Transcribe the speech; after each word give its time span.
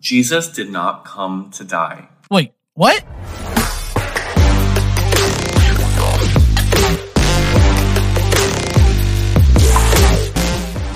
Jesus 0.00 0.48
did 0.48 0.70
not 0.70 1.04
come 1.04 1.50
to 1.50 1.64
die. 1.64 2.08
Wait, 2.30 2.54
what? 2.72 3.04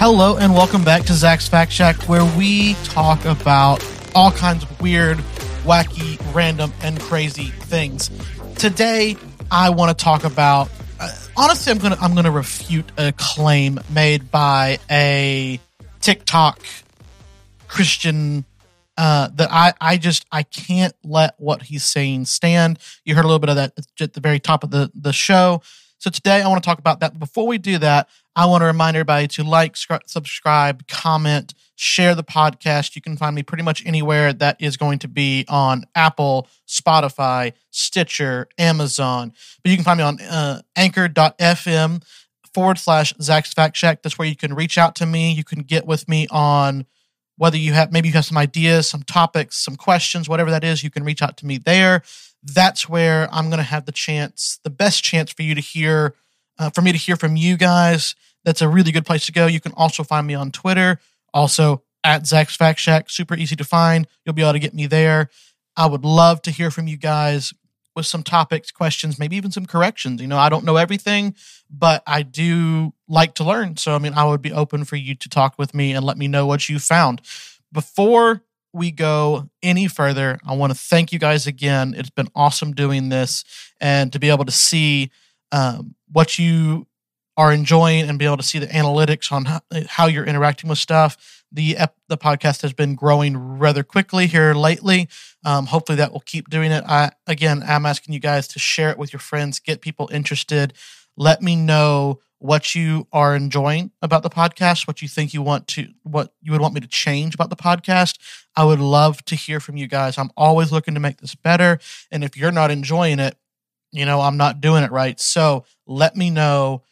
Hello 0.01 0.39
and 0.39 0.55
welcome 0.55 0.85
back 0.85 1.03
to 1.03 1.13
Zach's 1.13 1.47
Fact 1.47 1.71
Shack, 1.71 2.09
where 2.09 2.25
we 2.25 2.73
talk 2.85 3.23
about 3.27 3.87
all 4.15 4.31
kinds 4.31 4.63
of 4.63 4.81
weird, 4.81 5.19
wacky, 5.65 6.19
random, 6.35 6.73
and 6.83 6.99
crazy 6.99 7.45
things. 7.45 8.11
Today, 8.57 9.19
I 9.51 9.69
want 9.69 9.97
to 9.97 10.03
talk 10.03 10.25
about. 10.25 10.71
Uh, 10.99 11.11
honestly, 11.37 11.71
I'm 11.71 11.79
gonna 11.79 11.99
I'm 12.01 12.15
gonna 12.15 12.31
refute 12.31 12.91
a 12.97 13.13
claim 13.13 13.81
made 13.91 14.31
by 14.31 14.79
a 14.91 15.61
TikTok 16.01 16.59
Christian 17.69 18.47
uh, 18.97 19.29
that 19.35 19.51
I, 19.51 19.73
I 19.81 19.97
just 19.97 20.27
I 20.31 20.43
can't 20.43 20.95
let 21.03 21.35
what 21.39 21.63
he's 21.63 21.85
saying 21.85 22.27
stand. 22.27 22.79
You 23.05 23.15
heard 23.15 23.25
a 23.25 23.29
little 23.29 23.41
bit 23.41 23.51
of 23.51 23.57
that 23.57 23.73
at 24.01 24.13
the 24.13 24.21
very 24.21 24.39
top 24.39 24.65
of 24.65 24.71
the, 24.71 24.91
the 24.95 25.13
show. 25.13 25.63
So 25.99 26.11
today 26.11 26.43
I 26.43 26.49
want 26.49 26.63
to 26.63 26.67
talk 26.67 26.79
about 26.79 27.01
that. 27.01 27.19
Before 27.19 27.47
we 27.47 27.57
do 27.57 27.79
that, 27.79 28.09
I 28.37 28.47
want 28.47 28.63
to 28.63 28.67
remind 28.67 28.97
everybody 28.97 29.27
to 29.29 29.43
like, 29.45 29.77
subscribe, 30.07 30.87
comment, 30.87 31.55
share 31.77 32.15
the 32.15 32.25
podcast. 32.25 32.95
You 32.95 33.03
can 33.03 33.17
find 33.17 33.35
me 33.35 33.43
pretty 33.43 33.63
much 33.63 33.85
anywhere 33.87 34.33
that 34.35 34.61
is 34.61 34.77
going 34.77 34.99
to 35.01 35.09
be 35.09 35.45
on 35.49 35.85
Apple, 35.95 36.47
Spotify, 36.69 37.53
Stitcher, 37.71 38.49
Amazon. 38.59 39.33
But 39.63 39.71
you 39.71 39.77
can 39.77 39.85
find 39.85 39.99
me 39.99 40.05
on 40.05 40.21
uh, 40.21 40.63
anchor.fm 40.77 42.03
forward 42.53 42.79
slash 42.79 43.15
Zach's 43.21 43.53
Fact 43.53 43.77
Shack. 43.77 44.03
That's 44.03 44.19
where 44.19 44.29
you 44.29 44.37
can 44.37 44.55
reach 44.55 44.77
out 44.77 44.95
to 44.97 45.07
me. 45.07 45.33
You 45.33 45.45
can 45.45 45.61
get 45.61 45.87
with 45.87 46.09
me 46.09 46.27
on 46.31 46.87
whether 47.37 47.57
you 47.57 47.73
have 47.73 47.93
maybe 47.93 48.09
you 48.09 48.15
have 48.15 48.25
some 48.25 48.39
ideas, 48.39 48.89
some 48.89 49.03
topics, 49.03 49.57
some 49.57 49.77
questions, 49.77 50.29
whatever 50.29 50.51
that 50.51 50.65
is, 50.65 50.83
you 50.83 50.91
can 50.91 51.05
reach 51.05 51.23
out 51.23 51.37
to 51.39 51.47
me 51.47 51.59
there. 51.59 52.03
That's 52.43 52.89
where 52.89 53.29
I'm 53.33 53.47
going 53.47 53.59
to 53.59 53.65
have 53.65 53.87
the 53.87 53.93
chance, 53.93 54.59
the 54.63 54.71
best 54.71 55.03
chance 55.03 55.33
for 55.33 55.43
you 55.43 55.55
to 55.55 55.61
hear, 55.61 56.15
uh, 56.59 56.71
for 56.71 56.83
me 56.83 56.93
to 56.93 56.99
hear 56.99 57.17
from 57.17 57.37
you 57.37 57.57
guys. 57.57 58.15
That's 58.45 58.63
a 58.63 58.69
really 58.69 58.93
good 58.93 59.07
place 59.07 59.27
to 59.27 59.33
go. 59.33 59.47
You 59.47 59.61
can 59.61 59.73
also 59.73 60.05
find 60.05 60.27
me 60.27 60.35
on 60.35 60.51
Twitter, 60.51 61.01
also 61.33 61.83
at 62.05 62.27
Zach's 62.27 62.57
Fact 62.57 62.79
Shack. 62.79 63.11
Super 63.11 63.35
easy 63.35 63.57
to 63.57 63.65
find. 63.65 64.07
You'll 64.25 64.35
be 64.35 64.43
able 64.43 64.53
to 64.53 64.59
get 64.59 64.75
me 64.75 64.87
there. 64.87 65.31
I 65.77 65.87
would 65.87 66.05
love 66.05 66.43
to 66.43 66.51
hear 66.51 66.71
from 66.71 66.87
you 66.87 66.97
guys 66.97 67.53
with 67.97 68.07
some 68.07 68.23
topics, 68.23 68.71
questions, 68.71 69.19
maybe 69.19 69.37
even 69.37 69.51
some 69.51 69.67
corrections. 69.67 70.21
You 70.21 70.27
know, 70.27 70.39
I 70.39 70.49
don't 70.49 70.65
know 70.65 70.77
everything, 70.77 71.35
but 71.71 72.03
I 72.07 72.23
do 72.23 72.93
like 73.09 73.35
to 73.35 73.45
learn. 73.45 73.77
So, 73.77 73.95
I 73.95 73.99
mean, 73.99 74.15
I 74.15 74.25
would 74.25 74.43
be 74.43 74.53
open 74.53 74.85
for 74.85 74.97
you 74.97 75.15
to 75.15 75.29
talk 75.29 75.59
with 75.59 75.75
me 75.75 75.93
and 75.93 76.05
let 76.05 76.17
me 76.17 76.29
know 76.29 76.47
what 76.47 76.69
you 76.69 76.79
found. 76.79 77.21
Before 77.73 78.43
we 78.73 78.91
go 78.91 79.49
any 79.63 79.87
further, 79.87 80.39
I 80.47 80.55
want 80.55 80.73
to 80.73 80.79
thank 80.79 81.13
you 81.13 81.19
guys 81.19 81.47
again. 81.47 81.95
It's 81.97 82.11
been 82.11 82.29
awesome 82.35 82.73
doing 82.73 83.09
this 83.09 83.45
and 83.81 84.13
to 84.13 84.19
be 84.19 84.31
able 84.31 84.45
to 84.45 84.53
see 84.53 85.11
um, 85.53 85.95
what 86.11 86.39
you 86.39 86.87
are 87.37 87.53
enjoying 87.53 88.09
and 88.09 88.19
be 88.19 88.25
able 88.25 88.37
to 88.37 88.43
see 88.43 88.59
the 88.59 88.67
analytics 88.67 89.33
on 89.33 89.45
how, 89.45 89.61
how 89.89 90.07
you're 90.07 90.25
interacting 90.25 90.69
with 90.69 90.79
stuff. 90.79 91.45
The 91.53 91.77
the 92.09 92.19
podcast 92.19 92.63
has 92.63 92.73
been 92.73 92.97
growing 92.97 93.37
rather 93.37 93.85
quickly 93.85 94.27
here 94.27 94.55
lately. 94.55 95.09
Um, 95.45 95.67
hopefully, 95.67 95.97
that 95.97 96.13
will 96.13 96.21
keep 96.21 96.51
doing 96.51 96.73
it. 96.73 96.83
I 96.87 97.13
again, 97.29 97.63
I'm 97.67 97.87
asking 97.87 98.15
you 98.15 98.21
guys 98.21 98.49
to 98.49 98.59
share 98.59 98.91
it 98.91 98.99
with 98.99 99.13
your 99.13 99.21
friends, 99.21 99.61
get 99.61 99.81
people 99.81 100.09
interested. 100.13 100.73
Let 101.17 101.43
me 101.43 101.55
know 101.55 102.21
what 102.45 102.75
you 102.75 103.09
are 103.11 103.35
enjoying 103.35 103.91
about 104.03 104.23
the 104.23 104.29
podcast, 104.29 104.87
what 104.87 105.01
you 105.01 105.09
think 105.09 105.33
you 105.33 105.41
want 105.41 105.67
to, 105.67 105.89
what 106.03 106.35
you 106.43 106.53
would 106.53 106.61
want 106.61 106.75
me 106.75 106.81
to 106.81 106.87
change 106.87 107.35
about 107.35 107.49
the 107.49 107.57
podcast. 107.57 108.19
I 108.55 108.65
would 108.65 108.81
love 108.81 109.25
to 109.25 109.35
hear 109.35 109.61
from 109.61 109.79
you 109.79 109.87
guys. 109.87 110.19
I'm 110.19 110.31
always 110.37 110.71
looking 110.71 110.93
to 110.93 111.01
make 111.01 111.17
this 111.17 111.35
better, 111.35 111.79
and 112.13 112.23
if 112.23 112.37
you're 112.37 112.53
not 112.53 112.71
enjoying 112.71 113.19
it, 113.19 113.39
you 113.93 114.05
know 114.05 114.21
I'm 114.21 114.37
not 114.37 114.61
doing 114.61 114.85
it 114.85 114.93
right. 114.93 115.19
So 115.19 115.65
let 115.87 116.17
me 116.17 116.29
know 116.29 116.83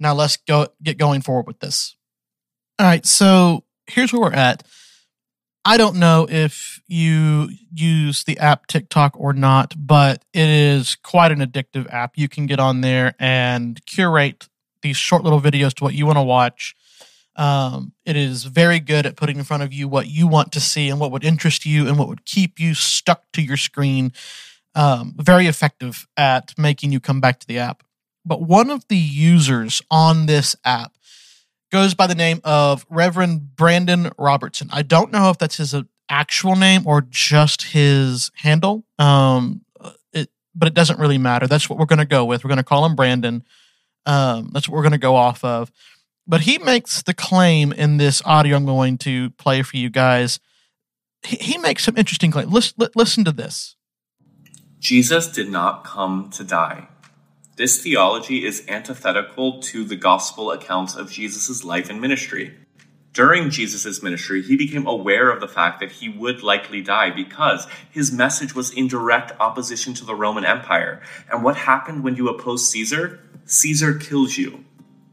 now 0.00 0.14
let's 0.14 0.36
go 0.36 0.66
get 0.82 0.98
going 0.98 1.20
forward 1.20 1.46
with 1.46 1.60
this. 1.60 1.94
All 2.80 2.86
right, 2.86 3.06
so 3.06 3.62
here's 3.86 4.12
where 4.12 4.22
we're 4.22 4.32
at. 4.32 4.64
I 5.64 5.76
don't 5.76 5.98
know 5.98 6.26
if 6.28 6.82
you 6.88 7.50
use 7.72 8.24
the 8.24 8.36
app 8.40 8.66
TikTok 8.66 9.14
or 9.16 9.32
not, 9.32 9.74
but 9.78 10.24
it 10.32 10.48
is 10.48 10.96
quite 10.96 11.30
an 11.30 11.38
addictive 11.38 11.86
app. 11.94 12.18
You 12.18 12.28
can 12.28 12.46
get 12.46 12.58
on 12.58 12.80
there 12.80 13.14
and 13.20 13.80
curate 13.86 14.48
these 14.82 14.96
short 14.96 15.24
little 15.24 15.40
videos 15.40 15.74
to 15.74 15.84
what 15.84 15.94
you 15.94 16.06
want 16.06 16.18
to 16.18 16.22
watch. 16.22 16.74
Um, 17.34 17.92
it 18.04 18.14
is 18.14 18.44
very 18.44 18.78
good 18.78 19.06
at 19.06 19.16
putting 19.16 19.38
in 19.38 19.44
front 19.44 19.62
of 19.62 19.72
you 19.72 19.88
what 19.88 20.06
you 20.08 20.26
want 20.26 20.52
to 20.52 20.60
see 20.60 20.90
and 20.90 21.00
what 21.00 21.10
would 21.12 21.24
interest 21.24 21.64
you 21.64 21.88
and 21.88 21.98
what 21.98 22.08
would 22.08 22.26
keep 22.26 22.60
you 22.60 22.74
stuck 22.74 23.32
to 23.32 23.42
your 23.42 23.56
screen. 23.56 24.12
Um, 24.74 25.14
very 25.16 25.46
effective 25.46 26.06
at 26.16 26.52
making 26.58 26.92
you 26.92 27.00
come 27.00 27.20
back 27.20 27.40
to 27.40 27.46
the 27.46 27.58
app 27.58 27.82
but 28.24 28.42
one 28.42 28.70
of 28.70 28.86
the 28.88 28.96
users 28.96 29.82
on 29.90 30.26
this 30.26 30.54
app 30.64 30.92
goes 31.70 31.94
by 31.94 32.06
the 32.06 32.14
name 32.14 32.40
of 32.44 32.86
Reverend 32.88 33.56
Brandon 33.56 34.10
Robertson. 34.18 34.68
I 34.72 34.82
don't 34.82 35.12
know 35.12 35.30
if 35.30 35.38
that's 35.38 35.56
his 35.56 35.74
uh, 35.74 35.82
actual 36.08 36.54
name 36.54 36.86
or 36.86 37.06
just 37.08 37.62
his 37.62 38.30
handle. 38.36 38.84
Um, 38.98 39.62
it, 40.12 40.30
but 40.54 40.68
it 40.68 40.74
doesn't 40.74 40.98
really 40.98 41.18
matter. 41.18 41.46
That's 41.46 41.68
what 41.68 41.78
we're 41.78 41.86
going 41.86 41.98
to 41.98 42.04
go 42.04 42.24
with. 42.24 42.44
We're 42.44 42.48
going 42.48 42.58
to 42.58 42.64
call 42.64 42.84
him 42.84 42.94
Brandon. 42.94 43.42
Um, 44.06 44.50
that's 44.52 44.68
what 44.68 44.76
we're 44.76 44.82
going 44.82 44.92
to 44.92 44.98
go 44.98 45.16
off 45.16 45.44
of. 45.44 45.70
But 46.26 46.42
he 46.42 46.58
makes 46.58 47.02
the 47.02 47.14
claim 47.14 47.72
in 47.72 47.96
this 47.96 48.22
audio 48.24 48.56
I'm 48.56 48.64
going 48.64 48.98
to 48.98 49.30
play 49.30 49.62
for 49.62 49.76
you 49.76 49.90
guys. 49.90 50.38
He, 51.24 51.36
he 51.36 51.58
makes 51.58 51.84
some 51.84 51.96
interesting 51.96 52.30
claims. 52.30 52.52
Listen, 52.52 52.88
listen 52.94 53.24
to 53.24 53.32
this. 53.32 53.76
Jesus 54.78 55.28
did 55.28 55.48
not 55.48 55.84
come 55.84 56.30
to 56.30 56.44
die. 56.44 56.88
This 57.56 57.82
theology 57.82 58.44
is 58.44 58.64
antithetical 58.66 59.60
to 59.60 59.84
the 59.84 59.94
gospel 59.94 60.50
accounts 60.50 60.96
of 60.96 61.10
Jesus' 61.10 61.62
life 61.62 61.90
and 61.90 62.00
ministry. 62.00 62.56
During 63.12 63.50
Jesus' 63.50 64.02
ministry, 64.02 64.40
he 64.40 64.56
became 64.56 64.86
aware 64.86 65.30
of 65.30 65.40
the 65.40 65.48
fact 65.48 65.80
that 65.80 65.92
he 65.92 66.08
would 66.08 66.42
likely 66.42 66.80
die 66.80 67.10
because 67.10 67.66
his 67.90 68.10
message 68.10 68.54
was 68.54 68.70
in 68.70 68.88
direct 68.88 69.32
opposition 69.38 69.92
to 69.94 70.04
the 70.06 70.14
Roman 70.14 70.46
Empire. 70.46 71.02
And 71.30 71.44
what 71.44 71.56
happened 71.56 72.02
when 72.02 72.16
you 72.16 72.28
oppose 72.28 72.70
Caesar? 72.70 73.20
Caesar 73.46 73.94
kills 73.94 74.36
you. 74.36 74.64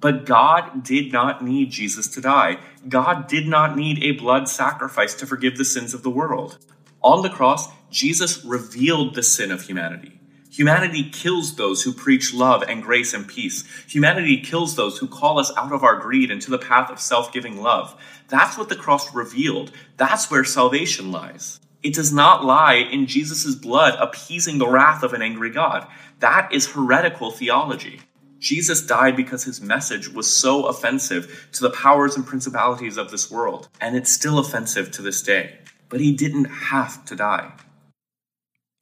But 0.02 0.26
God 0.26 0.84
did 0.84 1.12
not 1.12 1.44
need 1.44 1.72
Jesus 1.72 2.08
to 2.10 2.22
die. 2.22 2.60
God 2.88 3.28
did 3.28 3.48
not 3.48 3.76
need 3.76 4.02
a 4.02 4.18
blood 4.18 4.48
sacrifice 4.48 5.14
to 5.16 5.26
forgive 5.26 5.58
the 5.58 5.66
sins 5.66 5.94
of 5.94 6.04
the 6.04 6.10
world. 6.10 6.58
On 7.02 7.22
the 7.22 7.30
cross, 7.30 7.68
Jesus 7.90 8.44
revealed 8.46 9.16
the 9.16 9.24
sin 9.24 9.52
of 9.52 9.64
humanity. 9.64 10.20
Humanity 10.52 11.10
kills 11.10 11.56
those 11.56 11.84
who 11.84 11.94
preach 11.94 12.34
love 12.34 12.64
and 12.64 12.82
grace 12.82 13.14
and 13.14 13.28
peace. 13.28 13.64
Humanity 13.88 14.42
kills 14.42 14.76
those 14.76 14.98
who 14.98 15.08
call 15.08 15.38
us 15.38 15.52
out 15.56 15.72
of 15.72 15.84
our 15.84 15.98
greed 16.00 16.32
into 16.32 16.50
the 16.50 16.58
path 16.58 16.90
of 16.90 17.00
self 17.00 17.32
giving 17.32 17.62
love. 17.62 17.96
That's 18.30 18.58
what 18.58 18.70
the 18.70 18.76
cross 18.76 19.14
revealed. 19.14 19.72
That's 19.98 20.32
where 20.32 20.44
salvation 20.44 21.12
lies. 21.12 21.60
It 21.84 21.94
does 21.94 22.12
not 22.12 22.44
lie 22.44 22.76
in 22.76 23.06
Jesus' 23.06 23.56
blood 23.56 23.96
appeasing 24.00 24.58
the 24.58 24.68
wrath 24.68 25.04
of 25.04 25.14
an 25.14 25.22
angry 25.22 25.50
God. 25.50 25.88
That 26.20 26.52
is 26.52 26.72
heretical 26.72 27.32
theology. 27.32 28.02
Jesus 28.40 28.82
died 28.86 29.16
because 29.16 29.44
his 29.44 29.62
message 29.62 30.10
was 30.10 30.34
so 30.34 30.66
offensive 30.66 31.50
to 31.54 31.62
the 31.62 31.70
powers 31.70 32.16
and 32.16 32.26
principalities 32.26 32.98
of 32.98 33.12
this 33.12 33.30
world, 33.30 33.70
and 33.82 33.96
it's 33.96 34.12
still 34.12 34.40
offensive 34.40 34.92
to 34.92 35.02
this 35.02 35.22
day. 35.22 35.58
But 35.90 36.00
he 36.00 36.14
didn't 36.14 36.46
have 36.46 37.04
to 37.06 37.16
die. 37.16 37.52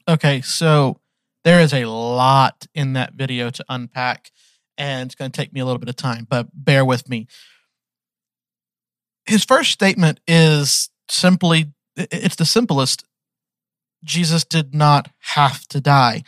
Okay, 0.08 0.42
so 0.42 1.00
there 1.44 1.60
is 1.60 1.74
a 1.74 1.86
lot 1.86 2.68
in 2.74 2.94
that 2.94 3.14
video 3.14 3.50
to 3.50 3.66
unpack, 3.68 4.32
and 4.78 5.08
it's 5.08 5.16
going 5.16 5.32
to 5.32 5.38
take 5.38 5.54
me 5.54 5.60
a 5.60 5.66
little 5.66 5.80
bit 5.80 5.90
of 5.90 5.96
time, 5.96 6.28
but 6.30 6.48
bear 6.54 6.86
with 6.86 7.10
me. 7.10 7.28
His 9.26 9.44
first 9.44 9.72
statement 9.72 10.20
is 10.28 10.90
simply 11.10 11.74
it's 11.98 12.36
the 12.36 12.46
simplest 12.46 13.04
Jesus 14.04 14.46
did 14.46 14.76
not 14.76 15.10
have 15.20 15.68
to 15.70 15.82
die. 15.82 16.24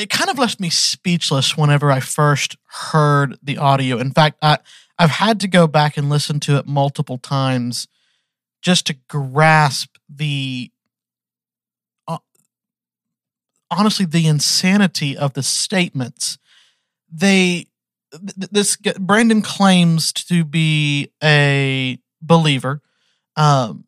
It 0.00 0.08
kind 0.08 0.30
of 0.30 0.38
left 0.38 0.60
me 0.60 0.70
speechless 0.70 1.56
whenever 1.56 1.90
I 1.90 2.00
first 2.00 2.56
heard 2.64 3.36
the 3.42 3.58
audio. 3.58 3.98
In 3.98 4.12
fact, 4.12 4.38
I, 4.40 4.58
I've 4.98 5.10
had 5.10 5.40
to 5.40 5.48
go 5.48 5.66
back 5.66 5.98
and 5.98 6.08
listen 6.08 6.40
to 6.40 6.56
it 6.56 6.66
multiple 6.66 7.18
times 7.18 7.86
just 8.62 8.86
to 8.86 8.94
grasp 9.08 9.96
the 10.08 10.70
honestly 13.70 14.04
the 14.04 14.26
insanity 14.26 15.16
of 15.16 15.34
the 15.34 15.42
statements. 15.42 16.38
They 17.10 17.66
this 18.12 18.76
Brandon 18.98 19.42
claims 19.42 20.12
to 20.14 20.44
be 20.44 21.12
a 21.22 22.00
believer, 22.20 22.82
um, 23.36 23.84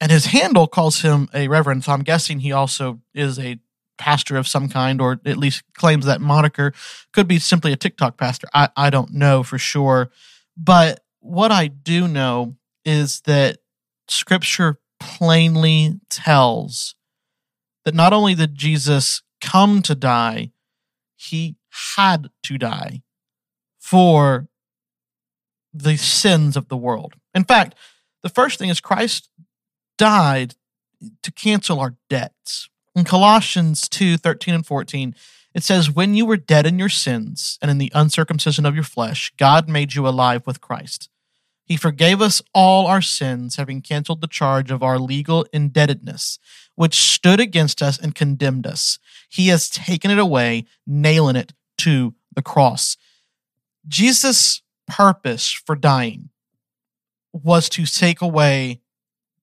and 0.00 0.12
his 0.12 0.26
handle 0.26 0.66
calls 0.66 1.00
him 1.00 1.28
a 1.32 1.48
reverend. 1.48 1.84
So 1.84 1.92
I'm 1.92 2.02
guessing 2.02 2.40
he 2.40 2.52
also 2.52 3.00
is 3.14 3.38
a 3.38 3.58
pastor 3.98 4.36
of 4.36 4.48
some 4.48 4.68
kind, 4.68 5.00
or 5.00 5.20
at 5.24 5.36
least 5.36 5.62
claims 5.74 6.06
that 6.06 6.20
moniker. 6.20 6.72
Could 7.12 7.28
be 7.28 7.38
simply 7.38 7.72
a 7.72 7.76
TikTok 7.76 8.16
pastor. 8.16 8.48
I 8.54 8.68
I 8.76 8.90
don't 8.90 9.12
know 9.12 9.42
for 9.42 9.58
sure, 9.58 10.10
but 10.56 11.00
what 11.20 11.52
I 11.52 11.68
do 11.68 12.08
know 12.08 12.56
is 12.84 13.20
that 13.22 13.58
scripture 14.08 14.80
plainly 14.98 16.00
tells 16.10 16.94
that 17.84 17.94
not 17.94 18.12
only 18.12 18.34
did 18.34 18.54
Jesus 18.54 19.22
come 19.40 19.82
to 19.82 19.94
die, 19.94 20.52
he 21.16 21.56
had 21.96 22.30
to 22.44 22.58
die 22.58 23.02
for 23.78 24.48
the 25.72 25.96
sins 25.96 26.56
of 26.56 26.68
the 26.68 26.76
world. 26.76 27.14
In 27.34 27.44
fact, 27.44 27.74
the 28.22 28.28
first 28.28 28.58
thing 28.58 28.68
is 28.68 28.80
Christ 28.80 29.28
died 29.98 30.54
to 31.22 31.32
cancel 31.32 31.80
our 31.80 31.96
debts. 32.08 32.68
In 32.94 33.04
Colossians 33.04 33.88
2 33.88 34.16
13 34.18 34.54
and 34.54 34.66
14, 34.66 35.14
it 35.54 35.62
says, 35.62 35.90
When 35.90 36.14
you 36.14 36.26
were 36.26 36.36
dead 36.36 36.66
in 36.66 36.78
your 36.78 36.88
sins 36.88 37.58
and 37.62 37.70
in 37.70 37.78
the 37.78 37.92
uncircumcision 37.94 38.66
of 38.66 38.74
your 38.74 38.84
flesh, 38.84 39.32
God 39.36 39.68
made 39.68 39.94
you 39.94 40.06
alive 40.06 40.46
with 40.46 40.60
Christ. 40.60 41.08
He 41.64 41.76
forgave 41.76 42.20
us 42.20 42.42
all 42.52 42.86
our 42.86 43.00
sins, 43.00 43.56
having 43.56 43.80
canceled 43.80 44.20
the 44.20 44.26
charge 44.26 44.70
of 44.70 44.82
our 44.82 44.98
legal 44.98 45.46
indebtedness, 45.52 46.38
which 46.74 47.00
stood 47.00 47.40
against 47.40 47.80
us 47.80 47.98
and 47.98 48.14
condemned 48.14 48.66
us. 48.66 48.98
He 49.28 49.48
has 49.48 49.70
taken 49.70 50.10
it 50.10 50.18
away, 50.18 50.66
nailing 50.86 51.36
it 51.36 51.52
to 51.78 52.14
the 52.34 52.42
cross. 52.42 52.96
Jesus' 53.86 54.62
purpose 54.86 55.50
for 55.50 55.74
dying 55.74 56.30
was 57.32 57.68
to 57.70 57.86
take 57.86 58.20
away 58.20 58.80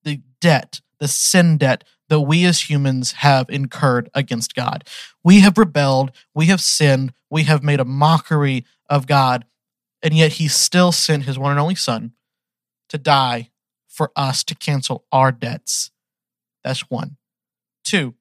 the 0.04 0.20
debt, 0.40 0.80
the 0.98 1.08
sin 1.08 1.58
debt 1.58 1.84
that 2.10 2.20
we 2.20 2.44
as 2.44 2.68
humans 2.68 3.12
have 3.12 3.48
incurred 3.48 4.10
against 4.14 4.54
God. 4.54 4.84
We 5.24 5.40
have 5.40 5.56
rebelled, 5.56 6.10
we 6.34 6.46
have 6.46 6.60
sinned, 6.60 7.14
we 7.30 7.44
have 7.44 7.62
made 7.62 7.80
a 7.80 7.84
mockery 7.84 8.66
of 8.88 9.06
God, 9.06 9.46
and 10.02 10.12
yet 10.12 10.32
He 10.32 10.48
still 10.48 10.92
sent 10.92 11.24
His 11.24 11.38
one 11.38 11.52
and 11.52 11.60
only 11.60 11.76
Son 11.76 12.12
to 12.88 12.98
die 12.98 13.50
for 13.88 14.10
us 14.16 14.42
to 14.44 14.54
cancel 14.54 15.04
our 15.12 15.30
debts. 15.30 15.92
That's 16.64 16.90
one. 16.90 17.16
Two, 17.84 18.14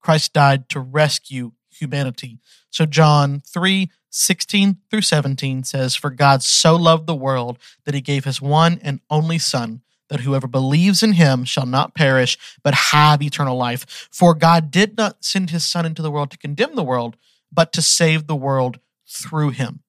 Christ 0.00 0.32
died 0.32 0.68
to 0.70 0.80
rescue 0.80 1.52
humanity. 1.70 2.38
So 2.70 2.86
John 2.86 3.42
3 3.46 3.90
16 4.12 4.78
through 4.90 5.02
17 5.02 5.62
says, 5.62 5.94
For 5.94 6.10
God 6.10 6.42
so 6.42 6.74
loved 6.74 7.06
the 7.06 7.14
world 7.14 7.58
that 7.84 7.94
he 7.94 8.00
gave 8.00 8.24
his 8.24 8.40
one 8.42 8.80
and 8.82 9.00
only 9.08 9.38
Son, 9.38 9.82
that 10.10 10.20
whoever 10.20 10.46
believes 10.46 11.02
in 11.02 11.14
him 11.14 11.44
shall 11.44 11.64
not 11.64 11.94
perish, 11.94 12.36
but 12.62 12.74
have 12.74 13.22
eternal 13.22 13.56
life. 13.56 14.08
For 14.12 14.34
God 14.34 14.70
did 14.70 14.96
not 14.98 15.24
send 15.24 15.50
his 15.50 15.64
Son 15.64 15.86
into 15.86 16.02
the 16.02 16.10
world 16.10 16.30
to 16.32 16.38
condemn 16.38 16.74
the 16.74 16.82
world, 16.82 17.16
but 17.50 17.72
to 17.72 17.80
save 17.80 18.26
the 18.26 18.36
world 18.36 18.80
through 19.08 19.50
him. 19.50 19.80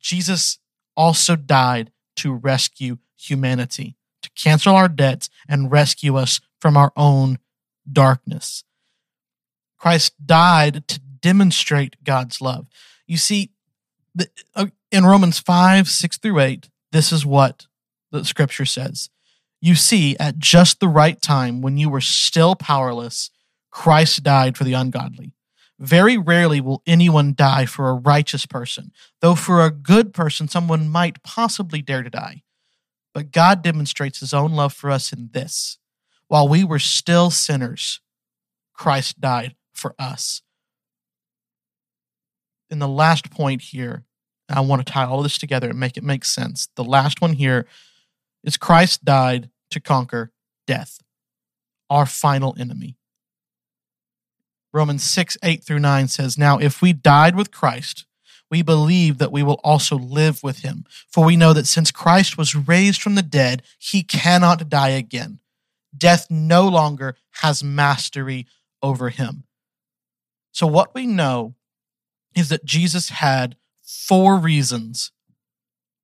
Jesus 0.00 0.58
also 0.96 1.36
died 1.36 1.90
to 2.16 2.32
rescue 2.32 2.98
humanity, 3.18 3.96
to 4.22 4.30
cancel 4.30 4.74
our 4.74 4.88
debts 4.88 5.28
and 5.48 5.70
rescue 5.70 6.16
us 6.16 6.40
from 6.60 6.76
our 6.76 6.92
own 6.96 7.38
darkness. 7.90 8.64
Christ 9.76 10.14
died 10.24 10.86
to 10.88 11.00
demonstrate 11.00 12.02
God's 12.04 12.40
love. 12.40 12.66
You 13.06 13.16
see, 13.16 13.50
uh, 14.54 14.66
in 14.92 15.04
Romans 15.04 15.38
5 15.38 15.88
6 15.88 16.18
through 16.18 16.38
8, 16.38 16.68
this 16.92 17.12
is 17.12 17.24
what 17.24 17.66
the 18.10 18.24
scripture 18.24 18.64
says. 18.64 19.08
You 19.60 19.74
see, 19.74 20.16
at 20.18 20.38
just 20.38 20.80
the 20.80 20.88
right 20.88 21.20
time, 21.20 21.60
when 21.60 21.76
you 21.76 21.90
were 21.90 22.00
still 22.00 22.54
powerless, 22.54 23.30
Christ 23.70 24.22
died 24.22 24.56
for 24.56 24.64
the 24.64 24.72
ungodly. 24.72 25.32
Very 25.78 26.18
rarely 26.18 26.60
will 26.60 26.82
anyone 26.86 27.34
die 27.34 27.66
for 27.66 27.88
a 27.88 27.94
righteous 27.94 28.46
person, 28.46 28.92
though 29.20 29.34
for 29.34 29.64
a 29.64 29.70
good 29.70 30.12
person, 30.12 30.48
someone 30.48 30.88
might 30.88 31.22
possibly 31.22 31.82
dare 31.82 32.02
to 32.02 32.10
die. 32.10 32.42
But 33.14 33.32
God 33.32 33.62
demonstrates 33.62 34.20
his 34.20 34.34
own 34.34 34.52
love 34.52 34.72
for 34.72 34.90
us 34.90 35.12
in 35.12 35.30
this 35.32 35.78
while 36.30 36.46
we 36.46 36.62
were 36.62 36.78
still 36.78 37.28
sinners, 37.32 38.00
Christ 38.72 39.20
died 39.20 39.56
for 39.74 39.96
us. 39.98 40.42
In 42.70 42.78
the 42.78 42.86
last 42.86 43.32
point 43.32 43.62
here, 43.62 44.04
I 44.48 44.60
want 44.60 44.86
to 44.86 44.92
tie 44.92 45.04
all 45.04 45.24
this 45.24 45.38
together 45.38 45.70
and 45.70 45.80
make 45.80 45.96
it 45.96 46.04
make 46.04 46.24
sense. 46.24 46.68
The 46.76 46.84
last 46.84 47.20
one 47.20 47.32
here 47.32 47.66
is 48.44 48.56
Christ 48.56 49.04
died 49.04 49.50
to 49.70 49.80
conquer 49.80 50.32
death, 50.66 51.00
our 51.88 52.06
final 52.06 52.54
enemy. 52.58 52.96
Romans 54.72 55.02
6, 55.02 55.36
8 55.42 55.64
through 55.64 55.80
9 55.80 56.08
says, 56.08 56.38
Now 56.38 56.58
if 56.58 56.80
we 56.80 56.92
died 56.92 57.34
with 57.34 57.50
Christ, 57.50 58.06
we 58.50 58.62
believe 58.62 59.18
that 59.18 59.32
we 59.32 59.42
will 59.42 59.60
also 59.62 59.96
live 59.96 60.42
with 60.42 60.60
him. 60.60 60.84
For 61.08 61.24
we 61.24 61.36
know 61.36 61.52
that 61.52 61.66
since 61.66 61.90
Christ 61.90 62.36
was 62.36 62.56
raised 62.56 63.00
from 63.00 63.14
the 63.14 63.22
dead, 63.22 63.62
he 63.78 64.02
cannot 64.02 64.68
die 64.68 64.90
again. 64.90 65.38
Death 65.96 66.26
no 66.30 66.68
longer 66.68 67.16
has 67.42 67.64
mastery 67.64 68.46
over 68.82 69.08
him. 69.10 69.44
So, 70.52 70.66
what 70.66 70.94
we 70.94 71.06
know 71.06 71.54
is 72.34 72.48
that 72.48 72.64
Jesus 72.64 73.08
had 73.10 73.56
four 73.82 74.36
reasons 74.36 75.12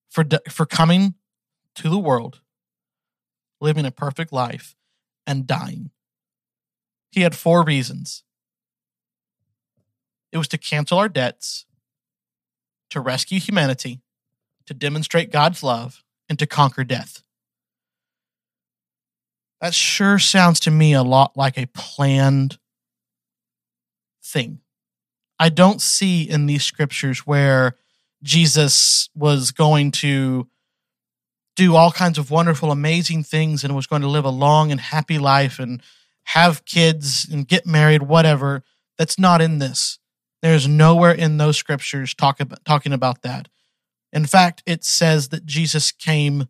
for, 0.09 0.25
for 0.49 0.67
coming 0.67 1.15
to 1.77 1.89
the 1.89 1.99
world, 1.99 2.41
living 3.61 3.87
a 3.87 3.91
perfect 3.91 4.33
life, 4.33 4.75
and 5.27 5.47
dying. 5.47 5.91
He 7.11 7.23
had 7.23 7.35
four 7.35 7.65
reasons 7.65 8.23
it 10.33 10.39
was 10.39 10.49
to 10.49 10.59
cancel 10.59 10.99
our 10.99 11.09
debts, 11.09 11.65
to 12.91 13.01
rescue 13.01 13.41
humanity, 13.41 14.03
to 14.67 14.75
demonstrate 14.75 15.33
God's 15.33 15.63
love, 15.63 16.03
and 16.29 16.39
to 16.39 16.47
conquer 16.47 16.85
death. 16.85 17.23
That 19.61 19.73
sure 19.73 20.19
sounds 20.19 20.61
to 20.61 20.71
me 20.71 20.93
a 20.93 21.03
lot 21.03 21.37
like 21.37 21.57
a 21.57 21.69
planned 21.69 22.59
thing. 24.23 24.61
I 25.39 25.49
don't 25.49 25.81
see 25.81 26.29
in 26.29 26.47
these 26.47 26.65
scriptures 26.65 27.21
where 27.21 27.77
Jesus 28.23 29.09
was 29.15 29.53
going 29.53 29.93
to 29.93 30.49
do 31.57 31.75
all 31.75 31.91
kinds 31.91 32.19
of 32.19 32.31
wonderful, 32.31 32.71
amazing 32.71 33.25
things 33.25 33.65
and 33.65 33.75
was 33.75 33.87
going 33.87 34.03
to 34.03 34.09
live 34.09 34.25
a 34.25 34.31
long 34.31 34.71
and 34.71 34.81
happy 34.81 35.19
life 35.19 35.59
and 35.59 35.83
have 36.25 36.65
kids 36.65 37.27
and 37.31 37.49
get 37.49 37.67
married, 37.67 38.03
whatever. 38.03 38.63
That's 38.99 39.19
not 39.19 39.41
in 39.41 39.59
this. 39.59 39.99
There's 40.43 40.69
nowhere 40.69 41.13
in 41.13 41.39
those 41.39 41.57
scriptures 41.57 42.15
talk 42.15 42.41
about, 42.41 42.65
talking 42.65 42.93
about 42.93 43.23
that. 43.23 43.49
In 44.13 44.27
fact, 44.27 44.63
it 44.67 44.85
says 44.85 45.31
that 45.31 45.47
Jesus 45.47 45.91
came 45.91 46.49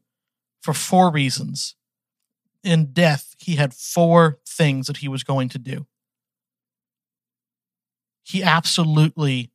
for 0.61 0.75
four 0.75 1.11
reasons. 1.11 1.77
In 2.65 2.93
death, 2.93 3.35
he 3.39 3.57
had 3.57 3.73
four 3.73 4.39
things 4.47 4.89
that 4.89 4.99
he 4.99 5.09
was 5.09 5.23
going 5.23 5.49
to 5.51 5.59
do. 5.59 5.87
He 8.25 8.43
absolutely 8.43 9.53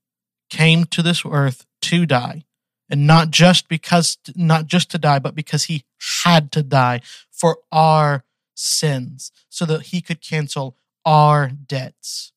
came 0.50 0.86
to 0.86 1.02
this 1.02 1.24
earth 1.26 1.66
to 1.82 2.06
die. 2.06 2.46
And 2.92 3.08
not 3.08 3.32
just 3.32 3.70
because, 3.70 4.18
not 4.36 4.68
just 4.68 4.92
to 4.92 4.98
die, 4.98 5.20
but 5.20 5.34
because 5.34 5.64
he 5.64 5.86
had 6.24 6.52
to 6.52 6.62
die 6.62 7.00
for 7.32 7.60
our 7.72 8.26
sins 8.54 9.32
so 9.50 9.66
that 9.66 9.88
he 9.88 10.02
could 10.02 10.22
cancel 10.22 10.76
our 11.06 11.48
debts. 11.50 12.34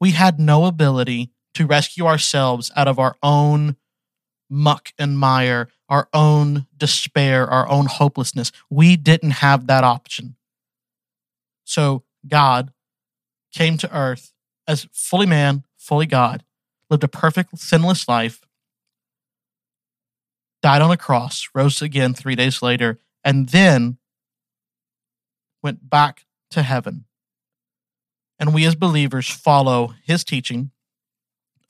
We 0.00 0.12
had 0.12 0.38
no 0.38 0.66
ability 0.66 1.32
to 1.54 1.66
rescue 1.66 2.06
ourselves 2.06 2.70
out 2.76 2.86
of 2.86 3.00
our 3.00 3.16
own 3.24 3.76
muck 4.48 4.92
and 4.98 5.18
mire, 5.18 5.68
our 5.88 6.08
own 6.12 6.66
despair, 6.76 7.46
our 7.48 7.68
own 7.68 7.86
hopelessness. 7.86 8.52
We 8.70 8.96
didn't 8.96 9.30
have 9.30 9.66
that 9.66 9.82
option. 9.82 10.36
So 11.64 12.04
God 12.26 12.72
came 13.52 13.76
to 13.78 13.96
earth 13.96 14.32
as 14.68 14.86
fully 14.92 15.26
man, 15.26 15.64
fully 15.76 16.06
God, 16.06 16.44
lived 16.88 17.04
a 17.04 17.08
perfect, 17.08 17.58
sinless 17.58 18.06
life, 18.08 18.42
died 20.62 20.82
on 20.82 20.90
a 20.90 20.96
cross, 20.96 21.48
rose 21.54 21.82
again 21.82 22.14
three 22.14 22.34
days 22.34 22.62
later, 22.62 22.98
and 23.24 23.48
then 23.50 23.98
went 25.62 25.88
back 25.88 26.24
to 26.50 26.62
heaven 26.62 27.04
and 28.42 28.52
we 28.52 28.66
as 28.66 28.74
believers 28.74 29.30
follow 29.30 29.94
his 30.02 30.24
teaching, 30.24 30.72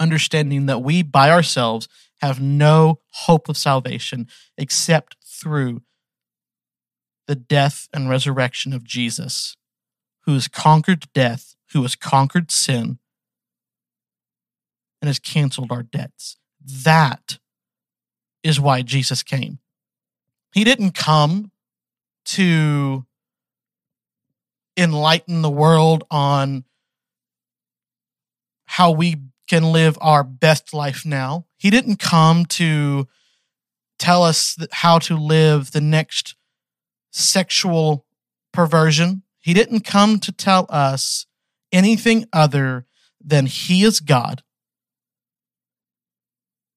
understanding 0.01 0.65
that 0.65 0.83
we 0.83 1.03
by 1.03 1.31
ourselves 1.31 1.87
have 2.23 2.41
no 2.41 3.01
hope 3.11 3.47
of 3.51 3.59
salvation 3.59 4.27
except 4.57 5.19
through 5.23 5.83
the 7.27 7.35
death 7.35 7.89
and 7.93 8.09
resurrection 8.09 8.73
of 8.73 8.85
Jesus, 8.85 9.55
who 10.25 10.33
has 10.33 10.49
conquered 10.49 11.13
death, 11.13 11.57
who 11.75 11.83
has 11.83 11.95
conquered 11.95 12.51
sin, 12.51 12.99
and 15.03 15.09
has 15.11 15.19
canceled 15.19 15.71
our 15.71 15.83
debts. 15.83 16.39
That 16.65 17.39
is 18.43 18.61
why 18.61 18.83
Jesus 18.83 19.23
came. 19.23 19.59
He 20.53 20.65
didn't 20.65 20.93
come 20.93 21.51
to 22.27 23.07
enlighten 24.77 25.43
the 25.43 25.51
world 25.51 26.05
on 26.11 26.65
how 28.65 28.91
we 28.91 29.17
can 29.49 29.73
live 29.73 29.99
our 30.01 30.25
best 30.25 30.73
life 30.73 31.05
now. 31.05 31.47
He 31.59 31.71
didn't 31.71 31.97
come 31.97 32.47
to 32.47 33.07
tell 33.99 34.23
us 34.23 34.57
how 34.73 34.99
to 35.01 35.17
live 35.17 35.73
the 35.73 35.81
next 35.81 36.37
sexual 37.11 38.07
perversion. 38.53 39.23
He 39.41 39.55
didn't 39.55 39.81
come 39.81 40.19
to 40.21 40.33
tell 40.33 40.67
us 40.71 41.27
anything 41.71 42.27
other 42.33 42.87
than 43.23 43.47
He 43.47 43.85
is 43.85 44.01
God, 44.01 44.43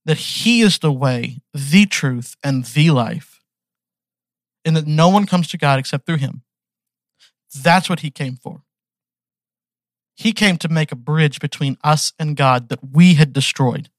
that 0.06 0.18
He 0.18 0.62
is 0.62 0.80
the 0.80 0.92
way, 0.92 1.40
the 1.54 1.86
truth, 1.86 2.36
and 2.44 2.64
the 2.66 2.92
life, 2.92 3.42
and 4.64 4.76
that 4.76 4.88
no 4.88 5.10
one 5.10 5.26
comes 5.26 5.48
to 5.50 5.58
God 5.58 5.80
except 5.80 6.06
through 6.06 6.18
Him. 6.18 6.44
That's 7.56 7.90
what 7.90 8.02
He 8.02 8.12
came 8.12 8.36
for. 8.36 8.64
He 10.16 10.32
came 10.32 10.58
to 10.58 10.70
make 10.70 10.92
a 10.92 10.96
bridge 10.96 11.40
between 11.40 11.78
us 11.84 12.14
and 12.18 12.38
God 12.38 12.70
that 12.70 12.80
we 12.94 13.16
had 13.16 13.34
destroyed. 13.34 13.90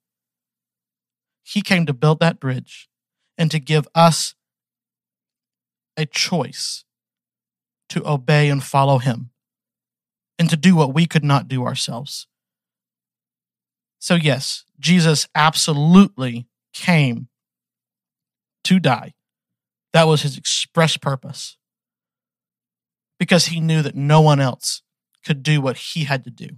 He 1.42 1.60
came 1.60 1.86
to 1.86 1.92
build 1.92 2.20
that 2.20 2.40
bridge 2.40 2.88
and 3.36 3.50
to 3.50 3.58
give 3.58 3.86
us 3.94 4.34
a 5.96 6.06
choice 6.06 6.84
to 7.88 8.06
obey 8.08 8.48
and 8.48 8.62
follow 8.62 8.98
Him 8.98 9.30
and 10.38 10.50
to 10.50 10.56
do 10.56 10.74
what 10.74 10.94
we 10.94 11.06
could 11.06 11.24
not 11.24 11.48
do 11.48 11.64
ourselves. 11.64 12.26
So, 13.98 14.14
yes, 14.14 14.64
Jesus 14.78 15.28
absolutely 15.34 16.46
came 16.74 17.28
to 18.64 18.78
die. 18.78 19.14
That 19.92 20.06
was 20.06 20.22
his 20.22 20.36
express 20.36 20.96
purpose 20.96 21.56
because 23.18 23.46
he 23.46 23.60
knew 23.60 23.82
that 23.82 23.94
no 23.94 24.20
one 24.20 24.40
else 24.40 24.82
could 25.24 25.42
do 25.42 25.60
what 25.60 25.76
he 25.76 26.04
had 26.04 26.24
to 26.24 26.30
do. 26.30 26.48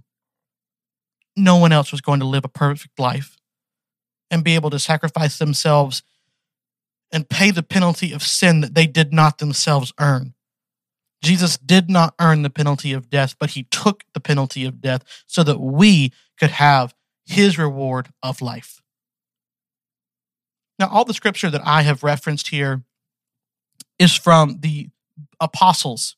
No 1.35 1.55
one 1.55 1.71
else 1.71 1.91
was 1.91 2.01
going 2.01 2.19
to 2.19 2.25
live 2.25 2.43
a 2.43 2.49
perfect 2.49 2.99
life 2.99 3.37
and 4.29 4.43
be 4.43 4.55
able 4.55 4.69
to 4.69 4.79
sacrifice 4.79 5.37
themselves 5.37 6.03
and 7.11 7.29
pay 7.29 7.49
the 7.51 7.63
penalty 7.63 8.11
of 8.11 8.21
sin 8.21 8.61
that 8.61 8.75
they 8.75 8.85
did 8.85 9.13
not 9.13 9.37
themselves 9.37 9.93
earn. 9.99 10.33
Jesus 11.21 11.57
did 11.57 11.89
not 11.89 12.13
earn 12.19 12.43
the 12.43 12.49
penalty 12.49 12.93
of 12.93 13.09
death, 13.09 13.35
but 13.39 13.51
he 13.51 13.63
took 13.63 14.03
the 14.13 14.19
penalty 14.19 14.65
of 14.65 14.81
death 14.81 15.03
so 15.27 15.43
that 15.43 15.59
we 15.59 16.13
could 16.39 16.51
have 16.51 16.93
his 17.29 17.59
reward 17.59 18.09
of 18.23 18.41
life. 18.41 18.81
Now, 20.79 20.87
all 20.87 21.05
the 21.05 21.13
scripture 21.13 21.51
that 21.51 21.61
I 21.63 21.83
have 21.83 22.03
referenced 22.03 22.47
here 22.47 22.81
is 23.99 24.15
from 24.15 24.61
the 24.61 24.89
apostles 25.39 26.15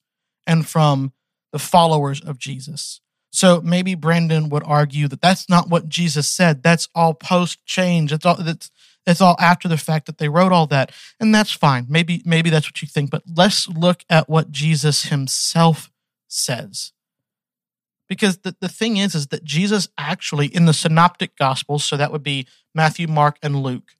and 0.47 0.65
from 0.65 1.11
the 1.51 1.59
followers 1.59 2.21
of 2.21 2.39
Jesus. 2.39 3.01
So 3.29 3.59
maybe 3.59 3.93
Brandon 3.93 4.47
would 4.49 4.63
argue 4.65 5.09
that 5.09 5.19
that's 5.21 5.49
not 5.49 5.67
what 5.69 5.89
Jesus 5.89 6.29
said. 6.29 6.63
That's 6.63 6.87
all 6.95 7.13
post 7.13 7.65
change. 7.65 8.13
It's 8.13 8.25
all 8.25 8.37
that's 8.37 8.71
it's 9.05 9.19
all 9.19 9.35
after 9.37 9.67
the 9.67 9.77
fact 9.77 10.05
that 10.05 10.17
they 10.17 10.29
wrote 10.29 10.53
all 10.53 10.67
that, 10.67 10.93
and 11.19 11.35
that's 11.35 11.51
fine. 11.51 11.87
Maybe 11.89 12.21
maybe 12.23 12.49
that's 12.49 12.67
what 12.67 12.81
you 12.81 12.87
think. 12.87 13.09
But 13.09 13.23
let's 13.35 13.67
look 13.67 14.05
at 14.09 14.29
what 14.29 14.51
Jesus 14.51 15.05
Himself 15.05 15.91
says, 16.29 16.93
because 18.11 18.39
the, 18.39 18.53
the 18.59 18.67
thing 18.67 18.97
is 18.97 19.15
is 19.15 19.27
that 19.27 19.45
Jesus 19.45 19.87
actually 19.97 20.47
in 20.47 20.65
the 20.65 20.73
Synoptic 20.73 21.37
Gospels, 21.37 21.85
so 21.85 21.95
that 21.95 22.11
would 22.11 22.23
be 22.23 22.45
Matthew, 22.75 23.07
Mark, 23.07 23.37
and 23.41 23.63
Luke, 23.63 23.95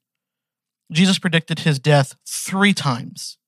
Jesus 0.92 1.18
predicted 1.18 1.60
His 1.60 1.78
death 1.78 2.14
three 2.28 2.74
times 2.74 3.38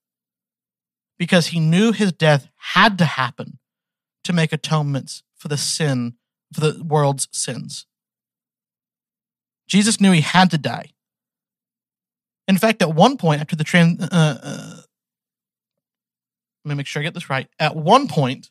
because 1.19 1.49
He 1.49 1.61
knew 1.61 1.93
His 1.93 2.13
death 2.13 2.49
had 2.73 2.97
to 2.97 3.05
happen 3.05 3.59
to 4.25 4.33
make 4.33 4.55
atonements 4.55 5.23
for 5.37 5.49
the 5.49 5.59
sin, 5.59 6.15
for 6.55 6.63
the 6.63 6.83
world's 6.83 7.29
sins. 7.31 7.85
Jesus 9.69 10.01
knew 10.01 10.13
he 10.13 10.23
had 10.23 10.51
to 10.51 10.57
die. 10.57 10.93
In 12.49 12.57
fact, 12.57 12.81
at 12.81 12.95
one 12.95 13.19
point, 13.19 13.43
after 13.43 13.55
the 13.55 13.65
trans, 13.65 14.01
uh, 14.01 14.09
uh, 14.11 14.81
let 16.65 16.71
me 16.71 16.75
make 16.75 16.87
sure 16.87 17.03
I 17.03 17.05
get 17.05 17.13
this 17.13 17.29
right. 17.29 17.49
At 17.59 17.77
one 17.77 18.09
point, 18.09 18.49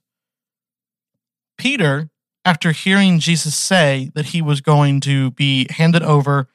Peter, 1.57 2.10
after 2.45 2.72
hearing 2.72 3.19
Jesus 3.19 3.55
say 3.55 4.12
that 4.15 4.27
he 4.27 4.41
was 4.41 4.62
going 4.62 5.00
to 5.01 5.31
be 5.31 5.67
handed 5.69 6.03
over 6.03 6.50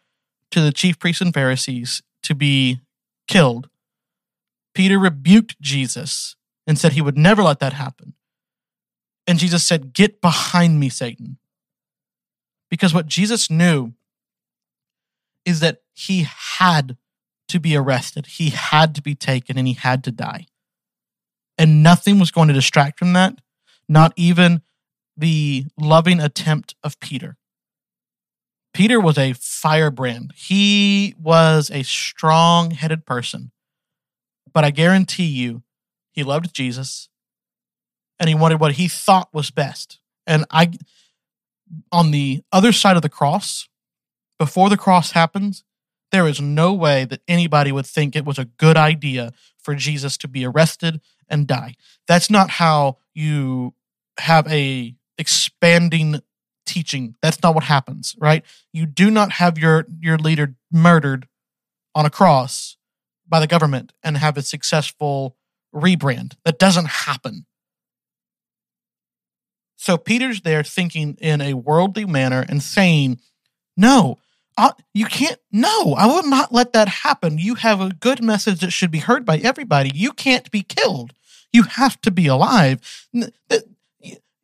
to 0.50 0.60
the 0.60 0.72
chief 0.72 0.98
priests 0.98 1.20
and 1.20 1.32
Pharisees 1.32 2.02
to 2.22 2.34
be 2.34 2.80
killed, 3.26 3.68
Peter 4.74 4.98
rebuked 4.98 5.60
Jesus 5.60 6.36
and 6.66 6.78
said 6.78 6.92
he 6.92 7.02
would 7.02 7.18
never 7.18 7.42
let 7.42 7.58
that 7.60 7.72
happen. 7.72 8.14
And 9.26 9.38
Jesus 9.38 9.64
said, 9.64 9.92
Get 9.92 10.20
behind 10.20 10.80
me, 10.80 10.88
Satan. 10.88 11.38
Because 12.70 12.94
what 12.94 13.06
Jesus 13.06 13.50
knew 13.50 13.92
is 15.44 15.60
that 15.60 15.82
he 15.94 16.26
had 16.28 16.96
to 17.48 17.58
be 17.58 17.74
arrested, 17.74 18.26
he 18.26 18.50
had 18.50 18.94
to 18.94 19.02
be 19.02 19.14
taken, 19.14 19.56
and 19.56 19.66
he 19.66 19.74
had 19.74 20.04
to 20.04 20.12
die. 20.12 20.46
And 21.56 21.82
nothing 21.82 22.18
was 22.18 22.30
going 22.30 22.48
to 22.48 22.54
distract 22.54 22.98
from 22.98 23.14
that, 23.14 23.40
not 23.88 24.12
even 24.16 24.62
the 25.18 25.66
loving 25.76 26.20
attempt 26.20 26.76
of 26.82 26.98
Peter. 27.00 27.36
Peter 28.72 29.00
was 29.00 29.18
a 29.18 29.32
firebrand. 29.32 30.32
He 30.36 31.14
was 31.18 31.70
a 31.70 31.82
strong 31.82 32.70
headed 32.70 33.04
person. 33.04 33.50
But 34.54 34.64
I 34.64 34.70
guarantee 34.70 35.26
you, 35.26 35.62
he 36.12 36.22
loved 36.22 36.54
Jesus 36.54 37.08
and 38.20 38.28
he 38.28 38.34
wanted 38.34 38.60
what 38.60 38.72
he 38.72 38.86
thought 38.86 39.28
was 39.32 39.50
best. 39.50 39.98
And 40.26 40.44
I, 40.50 40.70
on 41.90 42.12
the 42.12 42.42
other 42.52 42.72
side 42.72 42.96
of 42.96 43.02
the 43.02 43.08
cross, 43.08 43.68
before 44.38 44.70
the 44.70 44.76
cross 44.76 45.12
happens, 45.12 45.64
there 46.12 46.28
is 46.28 46.40
no 46.40 46.72
way 46.72 47.04
that 47.04 47.22
anybody 47.26 47.72
would 47.72 47.86
think 47.86 48.14
it 48.14 48.24
was 48.24 48.38
a 48.38 48.44
good 48.44 48.76
idea 48.76 49.32
for 49.58 49.74
Jesus 49.74 50.16
to 50.18 50.28
be 50.28 50.46
arrested 50.46 51.00
and 51.28 51.46
die. 51.46 51.74
That's 52.06 52.30
not 52.30 52.50
how 52.50 52.98
you 53.12 53.74
have 54.18 54.46
a 54.50 54.94
expanding 55.18 56.20
teaching. 56.66 57.14
That's 57.22 57.42
not 57.42 57.54
what 57.54 57.64
happens, 57.64 58.14
right? 58.18 58.44
You 58.72 58.86
do 58.86 59.10
not 59.10 59.32
have 59.32 59.58
your 59.58 59.86
your 60.00 60.18
leader 60.18 60.54
murdered 60.70 61.26
on 61.94 62.06
a 62.06 62.10
cross 62.10 62.76
by 63.26 63.40
the 63.40 63.46
government 63.46 63.92
and 64.02 64.16
have 64.16 64.36
a 64.36 64.42
successful 64.42 65.36
rebrand. 65.74 66.34
That 66.44 66.58
doesn't 66.58 66.86
happen. 66.86 67.46
So 69.76 69.96
Peter's 69.96 70.40
there 70.40 70.64
thinking 70.64 71.16
in 71.20 71.40
a 71.40 71.54
worldly 71.54 72.04
manner 72.04 72.44
and 72.48 72.62
saying, 72.62 73.20
No, 73.76 74.18
uh, 74.56 74.72
you 74.92 75.06
can't, 75.06 75.38
no, 75.52 75.94
I 75.94 76.06
will 76.06 76.26
not 76.26 76.52
let 76.52 76.72
that 76.72 76.88
happen. 76.88 77.38
You 77.38 77.54
have 77.54 77.80
a 77.80 77.90
good 77.90 78.22
message 78.22 78.60
that 78.60 78.72
should 78.72 78.90
be 78.90 78.98
heard 78.98 79.24
by 79.24 79.38
everybody. 79.38 79.92
You 79.94 80.12
can't 80.12 80.50
be 80.50 80.62
killed. 80.62 81.12
You 81.52 81.62
have 81.62 82.00
to 82.02 82.10
be 82.10 82.26
alive. 82.26 83.06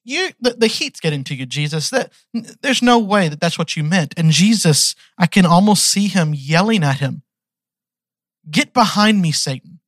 You, 0.04 0.30
the, 0.38 0.50
the 0.50 0.66
heat's 0.66 1.00
getting 1.00 1.24
to 1.24 1.34
you, 1.34 1.46
Jesus. 1.46 1.90
That 1.90 2.12
there's 2.62 2.82
no 2.82 2.98
way 2.98 3.28
that 3.28 3.40
that's 3.40 3.58
what 3.58 3.76
you 3.76 3.82
meant. 3.82 4.12
And 4.16 4.30
Jesus, 4.30 4.94
I 5.16 5.26
can 5.26 5.46
almost 5.46 5.84
see 5.86 6.08
him 6.08 6.34
yelling 6.34 6.84
at 6.84 6.98
him, 6.98 7.22
"Get 8.50 8.74
behind 8.74 9.22
me, 9.22 9.32
Satan!" 9.32 9.80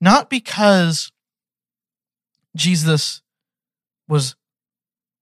Not 0.00 0.28
because 0.28 1.12
Jesus 2.56 3.22
was 4.08 4.34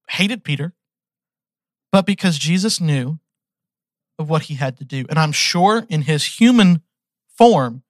hated 0.08 0.42
Peter, 0.42 0.74
but 1.92 2.06
because 2.06 2.38
Jesus 2.38 2.80
knew 2.80 3.18
of 4.18 4.30
what 4.30 4.42
he 4.42 4.54
had 4.54 4.78
to 4.78 4.84
do. 4.84 5.04
And 5.10 5.18
I'm 5.18 5.32
sure 5.32 5.84
in 5.88 6.02
his 6.02 6.40
human 6.40 6.82
form 7.28 7.82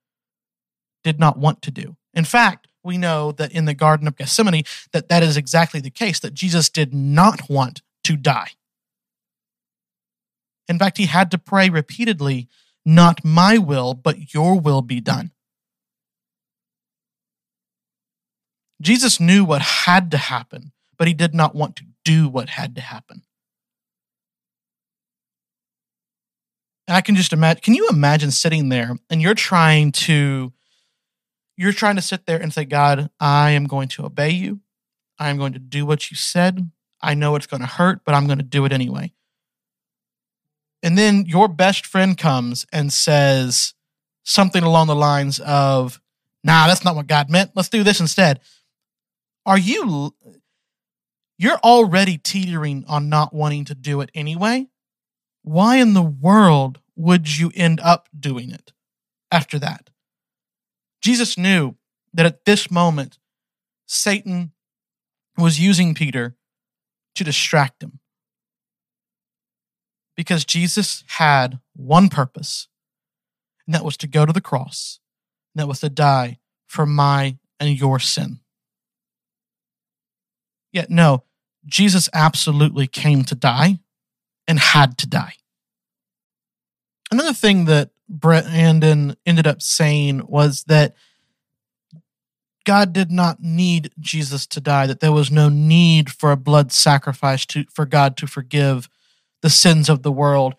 did 1.04 1.20
not 1.20 1.38
want 1.38 1.62
to 1.62 1.70
do. 1.70 1.96
In 2.14 2.24
fact, 2.24 2.66
we 2.86 2.96
know 2.96 3.32
that 3.32 3.52
in 3.52 3.66
the 3.66 3.74
Garden 3.74 4.08
of 4.08 4.16
Gethsemane 4.16 4.64
that 4.92 5.08
that 5.08 5.22
is 5.22 5.36
exactly 5.36 5.80
the 5.80 5.90
case 5.90 6.18
that 6.20 6.32
Jesus 6.32 6.70
did 6.70 6.94
not 6.94 7.50
want 7.50 7.82
to 8.04 8.16
die. 8.16 8.52
In 10.68 10.78
fact, 10.78 10.96
he 10.96 11.06
had 11.06 11.30
to 11.32 11.38
pray 11.38 11.68
repeatedly, 11.68 12.48
not 12.84 13.24
my 13.24 13.58
will, 13.58 13.92
but 13.92 14.32
your 14.32 14.58
will 14.58 14.82
be 14.82 15.00
done. 15.00 15.32
Jesus 18.80 19.20
knew 19.20 19.44
what 19.44 19.62
had 19.62 20.10
to 20.12 20.18
happen 20.18 20.72
but 20.98 21.08
he 21.08 21.14
did 21.14 21.34
not 21.34 21.54
want 21.54 21.76
to 21.76 21.84
do 22.04 22.28
what 22.28 22.50
had 22.50 22.74
to 22.74 22.80
happen. 22.80 23.22
And 26.88 26.96
I 26.96 27.00
can 27.00 27.16
just 27.16 27.32
imagine, 27.32 27.60
can 27.62 27.74
you 27.74 27.88
imagine 27.88 28.30
sitting 28.30 28.68
there 28.68 28.96
and 29.10 29.20
you're 29.20 29.34
trying 29.34 29.92
to, 29.92 30.52
you're 31.56 31.72
trying 31.72 31.96
to 31.96 32.02
sit 32.02 32.26
there 32.26 32.40
and 32.40 32.52
say, 32.52 32.64
God, 32.64 33.10
I 33.18 33.50
am 33.52 33.66
going 33.66 33.88
to 33.88 34.04
obey 34.04 34.30
you. 34.30 34.60
I 35.18 35.30
am 35.30 35.38
going 35.38 35.54
to 35.54 35.58
do 35.58 35.86
what 35.86 36.10
you 36.10 36.16
said. 36.16 36.70
I 37.00 37.14
know 37.14 37.34
it's 37.36 37.46
going 37.46 37.62
to 37.62 37.66
hurt, 37.66 38.02
but 38.04 38.14
I'm 38.14 38.26
going 38.26 38.38
to 38.38 38.44
do 38.44 38.64
it 38.64 38.72
anyway. 38.72 39.12
And 40.82 40.96
then 40.96 41.24
your 41.26 41.48
best 41.48 41.86
friend 41.86 42.16
comes 42.16 42.66
and 42.72 42.92
says 42.92 43.74
something 44.22 44.62
along 44.62 44.88
the 44.88 44.94
lines 44.94 45.40
of, 45.40 46.00
nah, 46.44 46.66
that's 46.66 46.84
not 46.84 46.94
what 46.94 47.06
God 47.06 47.30
meant. 47.30 47.52
Let's 47.54 47.68
do 47.68 47.82
this 47.82 48.00
instead. 48.00 48.40
Are 49.46 49.58
you, 49.58 50.14
you're 51.38 51.58
already 51.58 52.18
teetering 52.18 52.84
on 52.86 53.08
not 53.08 53.32
wanting 53.32 53.64
to 53.66 53.74
do 53.74 54.00
it 54.00 54.10
anyway. 54.14 54.66
Why 55.42 55.76
in 55.76 55.94
the 55.94 56.02
world 56.02 56.80
would 56.96 57.38
you 57.38 57.52
end 57.54 57.80
up 57.80 58.08
doing 58.18 58.50
it 58.50 58.72
after 59.30 59.58
that? 59.60 59.90
Jesus 61.06 61.38
knew 61.38 61.76
that 62.14 62.26
at 62.26 62.46
this 62.46 62.68
moment, 62.68 63.16
Satan 63.86 64.50
was 65.38 65.60
using 65.60 65.94
Peter 65.94 66.34
to 67.14 67.22
distract 67.22 67.80
him. 67.80 68.00
Because 70.16 70.44
Jesus 70.44 71.04
had 71.06 71.60
one 71.76 72.08
purpose, 72.08 72.66
and 73.68 73.72
that 73.72 73.84
was 73.84 73.96
to 73.98 74.08
go 74.08 74.26
to 74.26 74.32
the 74.32 74.40
cross, 74.40 74.98
and 75.54 75.62
that 75.62 75.68
was 75.68 75.78
to 75.78 75.88
die 75.88 76.38
for 76.66 76.84
my 76.84 77.38
and 77.60 77.78
your 77.78 78.00
sin. 78.00 78.40
Yet, 80.72 80.90
no, 80.90 81.22
Jesus 81.66 82.08
absolutely 82.12 82.88
came 82.88 83.22
to 83.26 83.36
die 83.36 83.78
and 84.48 84.58
had 84.58 84.98
to 84.98 85.06
die. 85.06 85.34
Another 87.12 87.32
thing 87.32 87.66
that 87.66 87.90
Brandon 88.08 89.16
ended 89.26 89.46
up 89.46 89.62
saying 89.62 90.26
was 90.26 90.64
that 90.64 90.94
God 92.64 92.92
did 92.92 93.10
not 93.10 93.40
need 93.40 93.92
Jesus 94.00 94.46
to 94.48 94.60
die, 94.60 94.86
that 94.86 95.00
there 95.00 95.12
was 95.12 95.30
no 95.30 95.48
need 95.48 96.10
for 96.10 96.32
a 96.32 96.36
blood 96.36 96.72
sacrifice 96.72 97.46
to, 97.46 97.64
for 97.72 97.86
God 97.86 98.16
to 98.18 98.26
forgive 98.26 98.88
the 99.40 99.50
sins 99.50 99.88
of 99.88 100.02
the 100.02 100.12
world. 100.12 100.56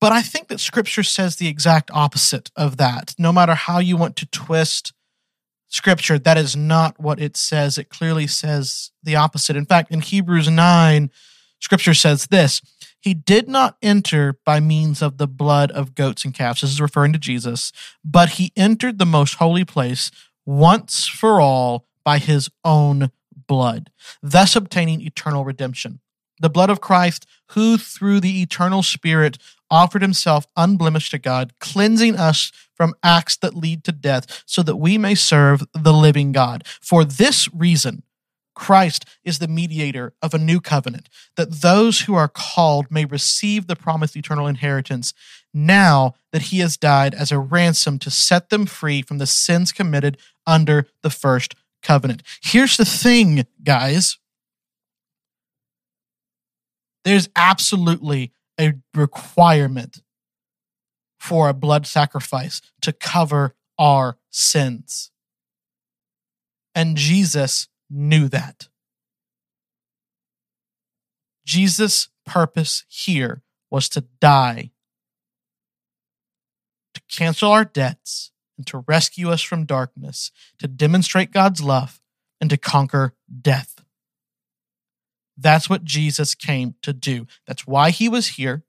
But 0.00 0.12
I 0.12 0.22
think 0.22 0.48
that 0.48 0.60
scripture 0.60 1.02
says 1.02 1.36
the 1.36 1.48
exact 1.48 1.90
opposite 1.92 2.50
of 2.54 2.76
that. 2.76 3.14
No 3.18 3.32
matter 3.32 3.54
how 3.54 3.78
you 3.78 3.96
want 3.96 4.16
to 4.16 4.26
twist 4.26 4.92
scripture, 5.68 6.18
that 6.18 6.36
is 6.36 6.54
not 6.54 7.00
what 7.00 7.20
it 7.20 7.36
says. 7.36 7.78
It 7.78 7.88
clearly 7.88 8.26
says 8.26 8.90
the 9.02 9.16
opposite. 9.16 9.56
In 9.56 9.66
fact, 9.66 9.90
in 9.90 10.00
Hebrews 10.00 10.48
9, 10.48 11.10
scripture 11.60 11.94
says 11.94 12.26
this 12.26 12.60
He 13.00 13.14
did 13.14 13.48
not 13.48 13.76
enter 13.82 14.38
by 14.44 14.60
means 14.60 15.00
of 15.00 15.16
the 15.18 15.26
blood 15.26 15.70
of 15.70 15.94
goats 15.94 16.24
and 16.24 16.34
calves. 16.34 16.60
This 16.60 16.70
is 16.70 16.80
referring 16.80 17.12
to 17.14 17.18
Jesus, 17.18 17.72
but 18.04 18.30
he 18.30 18.52
entered 18.56 18.98
the 18.98 19.06
most 19.06 19.34
holy 19.34 19.64
place 19.64 20.10
once 20.44 21.06
for 21.06 21.40
all 21.40 21.86
by 22.04 22.18
his 22.18 22.50
own 22.64 23.10
blood, 23.46 23.90
thus 24.22 24.54
obtaining 24.54 25.00
eternal 25.00 25.44
redemption. 25.44 26.00
The 26.40 26.50
blood 26.50 26.70
of 26.70 26.80
Christ, 26.80 27.26
who 27.50 27.76
through 27.76 28.20
the 28.20 28.42
eternal 28.42 28.82
Spirit 28.82 29.38
offered 29.70 30.02
himself 30.02 30.46
unblemished 30.56 31.10
to 31.12 31.18
God, 31.18 31.52
cleansing 31.60 32.16
us 32.16 32.50
from 32.74 32.94
acts 33.02 33.36
that 33.36 33.54
lead 33.54 33.84
to 33.84 33.92
death, 33.92 34.42
so 34.46 34.62
that 34.62 34.76
we 34.76 34.98
may 34.98 35.14
serve 35.14 35.62
the 35.74 35.92
living 35.92 36.32
God. 36.32 36.64
For 36.80 37.04
this 37.04 37.52
reason, 37.52 38.02
Christ 38.60 39.06
is 39.24 39.38
the 39.38 39.48
mediator 39.48 40.12
of 40.20 40.34
a 40.34 40.38
new 40.38 40.60
covenant, 40.60 41.08
that 41.34 41.62
those 41.62 42.02
who 42.02 42.14
are 42.14 42.28
called 42.28 42.90
may 42.90 43.06
receive 43.06 43.66
the 43.66 43.74
promised 43.74 44.18
eternal 44.18 44.46
inheritance 44.46 45.14
now 45.54 46.12
that 46.30 46.42
he 46.42 46.58
has 46.58 46.76
died 46.76 47.14
as 47.14 47.32
a 47.32 47.38
ransom 47.38 47.98
to 48.00 48.10
set 48.10 48.50
them 48.50 48.66
free 48.66 49.00
from 49.00 49.16
the 49.16 49.26
sins 49.26 49.72
committed 49.72 50.18
under 50.46 50.86
the 51.02 51.08
first 51.08 51.54
covenant. 51.82 52.22
Here's 52.42 52.76
the 52.76 52.84
thing, 52.84 53.46
guys 53.64 54.18
there's 57.02 57.30
absolutely 57.34 58.30
a 58.60 58.74
requirement 58.94 60.02
for 61.18 61.48
a 61.48 61.54
blood 61.54 61.86
sacrifice 61.86 62.60
to 62.82 62.92
cover 62.92 63.54
our 63.78 64.18
sins. 64.28 65.10
And 66.74 66.98
Jesus 66.98 67.69
knew 67.90 68.28
that. 68.28 68.68
Jesus' 71.44 72.08
purpose 72.24 72.84
here 72.88 73.42
was 73.70 73.88
to 73.90 74.04
die, 74.20 74.70
to 76.94 77.00
cancel 77.10 77.50
our 77.50 77.64
debts, 77.64 78.30
and 78.56 78.66
to 78.68 78.84
rescue 78.86 79.30
us 79.30 79.42
from 79.42 79.64
darkness, 79.64 80.30
to 80.58 80.68
demonstrate 80.68 81.32
God's 81.32 81.62
love, 81.62 82.00
and 82.40 82.50
to 82.50 82.56
conquer 82.56 83.14
death. 83.40 83.82
That's 85.36 85.70
what 85.70 85.84
Jesus 85.84 86.34
came 86.34 86.74
to 86.82 86.92
do. 86.92 87.26
That's 87.46 87.66
why 87.66 87.90
he 87.90 88.08
was 88.08 88.28
here. 88.28 88.62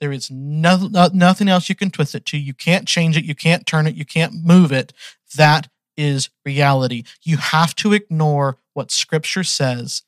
There 0.00 0.12
is 0.12 0.30
no, 0.30 0.88
no, 0.88 1.08
nothing 1.12 1.48
else 1.48 1.68
you 1.68 1.74
can 1.74 1.90
twist 1.90 2.14
it 2.14 2.26
to. 2.26 2.36
You 2.36 2.52
can't 2.52 2.86
change 2.86 3.16
it. 3.16 3.24
You 3.24 3.34
can't 3.34 3.66
turn 3.66 3.86
it. 3.86 3.94
You 3.94 4.04
can't 4.04 4.34
move 4.44 4.72
it. 4.72 4.92
That 5.36 5.68
is 5.96 6.30
reality. 6.44 7.04
You 7.22 7.38
have 7.38 7.74
to 7.76 7.92
ignore 7.92 8.58
what 8.74 8.90
scripture 8.90 9.44
says 9.44 10.02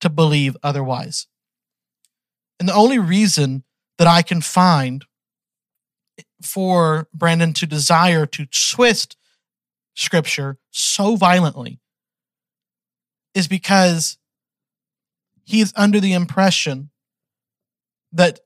to 0.00 0.08
believe 0.08 0.56
otherwise. 0.62 1.26
And 2.58 2.68
the 2.68 2.74
only 2.74 2.98
reason 2.98 3.64
that 3.98 4.06
I 4.06 4.22
can 4.22 4.40
find 4.40 5.04
for 6.42 7.08
Brandon 7.14 7.52
to 7.54 7.66
desire 7.66 8.26
to 8.26 8.46
twist 8.46 9.16
scripture 9.94 10.58
so 10.70 11.16
violently 11.16 11.80
is 13.34 13.48
because 13.48 14.18
he 15.44 15.60
is 15.60 15.72
under 15.76 16.00
the 16.00 16.12
impression 16.12 16.90
that 18.12 18.40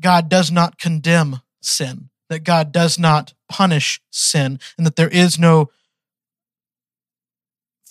God 0.00 0.28
does 0.28 0.50
not 0.50 0.78
condemn 0.78 1.40
sin, 1.60 2.10
that 2.28 2.44
God 2.44 2.72
does 2.72 2.98
not 2.98 3.34
punish 3.48 4.00
sin, 4.10 4.58
and 4.76 4.86
that 4.86 4.96
there 4.96 5.08
is 5.08 5.38
no 5.38 5.70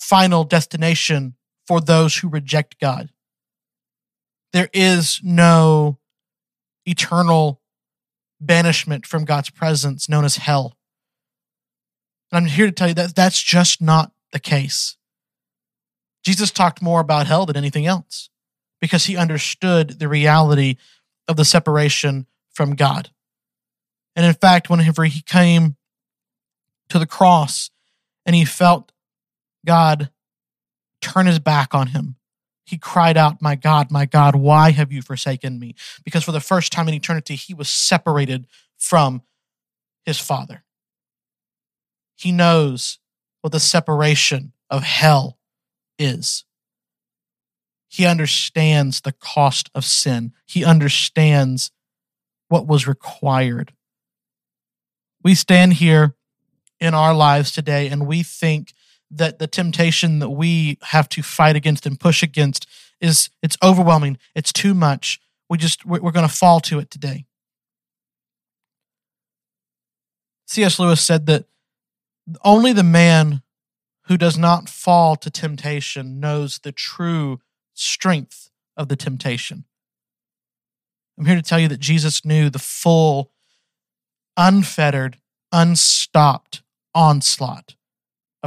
final 0.08 0.42
destination 0.42 1.34
for 1.66 1.82
those 1.82 2.16
who 2.16 2.28
reject 2.30 2.80
God. 2.80 3.10
There 4.54 4.70
is 4.72 5.20
no 5.22 5.98
eternal 6.86 7.60
banishment 8.40 9.04
from 9.04 9.26
God's 9.26 9.50
presence 9.50 10.08
known 10.08 10.24
as 10.24 10.36
hell. 10.36 10.78
And 12.32 12.38
I'm 12.38 12.50
here 12.50 12.66
to 12.66 12.72
tell 12.72 12.88
you 12.88 12.94
that 12.94 13.14
that's 13.14 13.42
just 13.42 13.82
not 13.82 14.12
the 14.32 14.38
case. 14.38 14.96
Jesus 16.24 16.50
talked 16.50 16.80
more 16.80 17.00
about 17.00 17.26
hell 17.26 17.44
than 17.44 17.56
anything 17.56 17.84
else 17.84 18.30
because 18.80 19.04
he 19.04 19.16
understood 19.16 19.98
the 19.98 20.08
reality 20.08 20.76
of 21.26 21.36
the 21.36 21.44
separation 21.44 22.26
from 22.50 22.76
God. 22.76 23.10
And 24.16 24.24
in 24.24 24.34
fact, 24.34 24.70
whenever 24.70 25.04
he 25.04 25.20
came 25.20 25.76
to 26.88 26.98
the 26.98 27.06
cross 27.06 27.70
and 28.24 28.34
he 28.34 28.46
felt 28.46 28.90
God 29.66 30.10
turn 31.00 31.26
his 31.26 31.38
back 31.38 31.74
on 31.74 31.88
him, 31.88 32.16
he 32.64 32.76
cried 32.76 33.16
out, 33.16 33.40
My 33.40 33.54
God, 33.54 33.90
my 33.90 34.04
God, 34.04 34.36
why 34.36 34.72
have 34.72 34.92
you 34.92 35.00
forsaken 35.00 35.58
me? 35.58 35.74
Because 36.04 36.24
for 36.24 36.32
the 36.32 36.40
first 36.40 36.70
time 36.70 36.86
in 36.88 36.94
eternity, 36.94 37.34
he 37.34 37.54
was 37.54 37.68
separated 37.68 38.46
from 38.76 39.22
his 40.04 40.18
Father. 40.18 40.64
He 42.16 42.30
knows 42.30 42.98
what 43.40 43.52
the 43.52 43.60
separation 43.60 44.52
of 44.68 44.82
hell 44.82 45.38
is. 45.98 46.44
He 47.88 48.04
understands 48.04 49.00
the 49.00 49.12
cost 49.12 49.70
of 49.74 49.84
sin. 49.84 50.32
He 50.46 50.64
understands 50.64 51.70
what 52.48 52.66
was 52.66 52.86
required. 52.86 53.72
We 55.22 55.34
stand 55.34 55.74
here 55.74 56.14
in 56.80 56.92
our 56.92 57.14
lives 57.14 57.50
today 57.50 57.88
and 57.88 58.06
we 58.06 58.22
think 58.22 58.72
that 59.10 59.38
the 59.38 59.46
temptation 59.46 60.18
that 60.18 60.30
we 60.30 60.78
have 60.82 61.08
to 61.10 61.22
fight 61.22 61.56
against 61.56 61.86
and 61.86 61.98
push 61.98 62.22
against 62.22 62.66
is 63.00 63.30
it's 63.42 63.56
overwhelming. 63.62 64.18
It's 64.34 64.52
too 64.52 64.74
much. 64.74 65.20
We 65.48 65.58
just 65.58 65.86
we're, 65.86 66.00
we're 66.00 66.12
going 66.12 66.28
to 66.28 66.34
fall 66.34 66.60
to 66.60 66.78
it 66.78 66.90
today. 66.90 67.24
C.S. 70.46 70.78
Lewis 70.78 71.00
said 71.00 71.26
that 71.26 71.44
only 72.44 72.72
the 72.72 72.82
man 72.82 73.42
who 74.06 74.16
does 74.16 74.38
not 74.38 74.68
fall 74.68 75.16
to 75.16 75.30
temptation 75.30 76.20
knows 76.20 76.58
the 76.58 76.72
true 76.72 77.40
strength 77.74 78.50
of 78.76 78.88
the 78.88 78.96
temptation. 78.96 79.64
I'm 81.18 81.26
here 81.26 81.36
to 81.36 81.42
tell 81.42 81.58
you 81.58 81.68
that 81.68 81.80
Jesus 81.80 82.24
knew 82.24 82.48
the 82.48 82.58
full, 82.58 83.32
unfettered, 84.36 85.18
unstopped 85.52 86.62
onslaught 86.94 87.74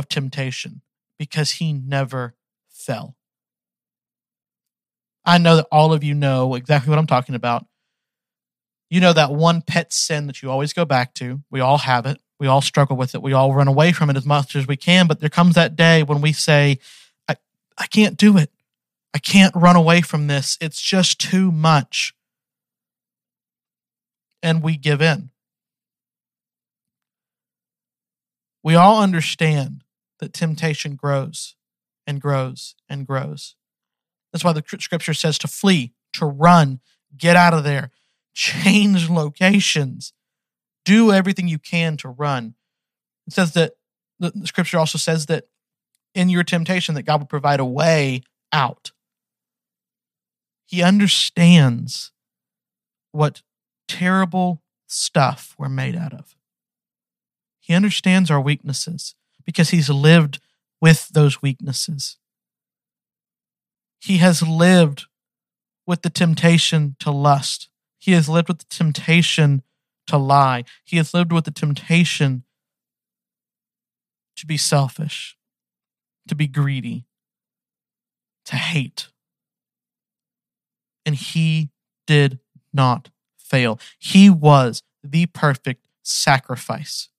of 0.02 0.10
temptation 0.10 0.82
because 1.20 1.52
he 1.52 1.72
never 1.72 2.34
fell. 2.68 3.16
I 5.24 5.38
know 5.38 5.58
that 5.58 5.68
all 5.72 5.94
of 5.94 6.04
you 6.04 6.16
know 6.16 6.56
exactly 6.56 6.90
what 6.90 6.98
I'm 6.98 7.06
talking 7.06 7.36
about. 7.36 7.68
You 8.90 9.00
know 9.00 9.14
that 9.14 9.32
one 9.32 9.62
pet 9.62 9.94
sin 9.94 10.26
that 10.26 10.42
you 10.42 10.50
always 10.50 10.74
go 10.74 10.84
back 10.84 11.14
to. 11.16 11.44
We 11.52 11.60
all 11.60 11.78
have 11.78 12.08
it. 12.08 12.20
We 12.40 12.48
all 12.48 12.62
struggle 12.62 12.98
with 12.98 13.14
it. 13.14 13.22
We 13.22 13.34
all 13.34 13.54
run 13.54 13.68
away 13.68 13.92
from 13.92 14.10
it 14.10 14.18
as 14.18 14.26
much 14.26 14.56
as 14.56 14.68
we 14.68 14.76
can. 14.76 15.06
But 15.06 15.20
there 15.20 15.30
comes 15.30 15.54
that 15.54 15.76
day 15.76 16.02
when 16.02 16.22
we 16.22 16.34
say, 16.34 16.80
I, 17.30 17.36
I 17.78 17.86
can't 17.86 18.18
do 18.18 18.36
it. 18.38 18.50
I 19.14 19.20
can't 19.20 19.56
run 19.56 19.76
away 19.76 20.02
from 20.02 20.26
this. 20.26 20.58
It's 20.60 20.82
just 20.82 21.20
too 21.20 21.52
much. 21.52 22.16
And 24.42 24.64
we 24.64 24.76
give 24.76 25.04
in. 25.04 25.30
We 28.64 28.74
all 28.74 29.04
understand 29.04 29.84
that 30.22 30.34
temptation 30.34 30.96
grows 30.96 31.56
and 32.08 32.22
grows 32.22 32.76
and 32.88 33.06
grows. 33.06 33.56
That's 34.32 34.44
why 34.46 34.54
the 34.54 34.64
scripture 34.80 35.14
says 35.14 35.38
to 35.40 35.48
flee, 35.48 35.92
to 36.14 36.26
run, 36.26 36.80
get 37.18 37.36
out 37.36 37.54
of 37.54 37.66
there. 37.66 37.92
change 38.34 39.10
locations, 39.10 40.14
do 40.86 41.12
everything 41.12 41.48
you 41.48 41.60
can 41.60 41.98
to 41.98 42.10
run. 42.10 42.56
It 43.28 43.34
says 43.34 43.54
that 43.54 43.74
the 44.20 44.32
scripture 44.46 44.78
also 44.78 44.98
says 44.98 45.28
that 45.28 45.46
in 46.14 46.30
your 46.30 46.44
temptation 46.44 46.96
that 46.96 47.04
God 47.04 47.20
will 47.20 47.28
provide 47.28 47.60
a 47.60 47.66
way 47.66 48.24
out. 48.52 48.92
He 50.66 50.84
understands 50.84 52.12
what 53.12 53.42
terrible 53.88 54.62
stuff 54.88 55.56
we're 55.58 55.70
made 55.70 55.96
out 55.96 56.14
of. 56.14 56.36
He 57.60 57.74
understands 57.74 58.32
our 58.32 58.42
weaknesses 58.42 59.16
because 59.46 59.70
he's 59.70 59.90
lived 59.90 60.40
with 60.80 61.10
those 61.10 61.42
weaknesses. 61.42 62.18
He 64.00 64.18
has 64.18 64.42
lived 64.42 65.06
with 65.86 66.02
the 66.02 66.10
temptation 66.10 66.96
to 67.00 67.12
lust. 67.12 67.70
He 68.00 68.14
has 68.14 68.28
lived 68.28 68.48
with 68.48 68.60
the 68.60 68.66
temptation 68.66 69.62
to 70.08 70.18
lie. 70.18 70.64
He 70.84 70.98
has 70.98 71.14
lived 71.14 71.32
with 71.32 71.46
the 71.46 71.52
temptation 71.52 72.44
to 74.38 74.46
be 74.48 74.58
selfish, 74.58 75.38
to 76.28 76.36
be 76.36 76.48
greedy, 76.48 77.06
to 78.46 78.56
hate. 78.56 79.10
And 81.06 81.16
he 81.16 81.70
did 82.08 82.40
not 82.74 83.10
fail. 83.38 83.80
He 84.00 84.30
was 84.30 84.82
the 85.04 85.28
perfect 85.28 85.88
sacrifice. 86.04 87.10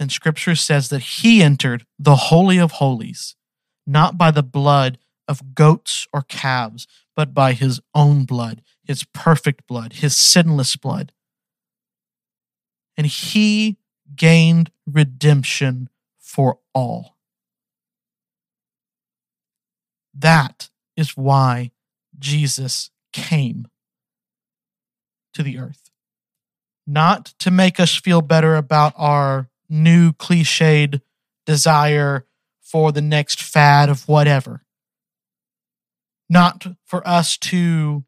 And 0.00 0.10
scripture 0.10 0.54
says 0.54 0.88
that 0.88 1.02
he 1.02 1.42
entered 1.42 1.84
the 1.98 2.16
Holy 2.16 2.56
of 2.56 2.72
Holies, 2.72 3.36
not 3.86 4.16
by 4.16 4.30
the 4.30 4.42
blood 4.42 4.96
of 5.28 5.54
goats 5.54 6.08
or 6.10 6.22
calves, 6.22 6.86
but 7.14 7.34
by 7.34 7.52
his 7.52 7.80
own 7.94 8.24
blood, 8.24 8.62
his 8.82 9.04
perfect 9.04 9.66
blood, 9.66 9.92
his 9.92 10.16
sinless 10.16 10.74
blood. 10.74 11.12
And 12.96 13.06
he 13.06 13.76
gained 14.16 14.70
redemption 14.86 15.90
for 16.18 16.60
all. 16.74 17.18
That 20.14 20.70
is 20.96 21.14
why 21.14 21.72
Jesus 22.18 22.90
came 23.12 23.68
to 25.34 25.42
the 25.42 25.58
earth. 25.58 25.90
Not 26.86 27.34
to 27.40 27.50
make 27.50 27.78
us 27.78 27.94
feel 27.94 28.22
better 28.22 28.56
about 28.56 28.94
our 28.96 29.49
new 29.70 30.12
cliched 30.12 31.00
desire 31.46 32.26
for 32.60 32.92
the 32.92 33.00
next 33.00 33.42
fad 33.42 33.88
of 33.88 34.06
whatever. 34.08 34.64
Not 36.28 36.66
for 36.84 37.06
us 37.06 37.36
to 37.38 38.04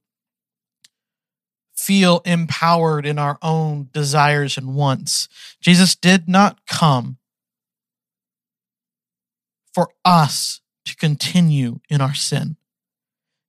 feel 1.74 2.20
empowered 2.24 3.04
in 3.04 3.18
our 3.18 3.38
own 3.42 3.88
desires 3.92 4.56
and 4.56 4.74
wants. 4.74 5.28
Jesus 5.60 5.96
did 5.96 6.28
not 6.28 6.64
come 6.66 7.18
for 9.74 9.88
us 10.04 10.60
to 10.84 10.94
continue 10.96 11.80
in 11.88 12.00
our 12.00 12.14
sin. 12.14 12.56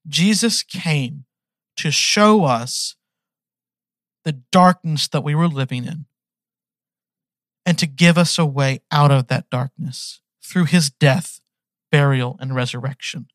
Jesus 0.07 0.63
came 0.63 1.25
to 1.77 1.91
show 1.91 2.45
us 2.45 2.95
the 4.25 4.31
darkness 4.51 5.07
that 5.09 5.23
we 5.23 5.35
were 5.35 5.47
living 5.47 5.85
in 5.85 6.05
and 7.65 7.77
to 7.79 7.85
give 7.85 8.17
us 8.17 8.37
a 8.37 8.45
way 8.45 8.81
out 8.91 9.11
of 9.11 9.27
that 9.27 9.49
darkness 9.49 10.21
through 10.43 10.65
his 10.65 10.89
death, 10.89 11.39
burial, 11.91 12.37
and 12.39 12.55
resurrection. 12.55 13.27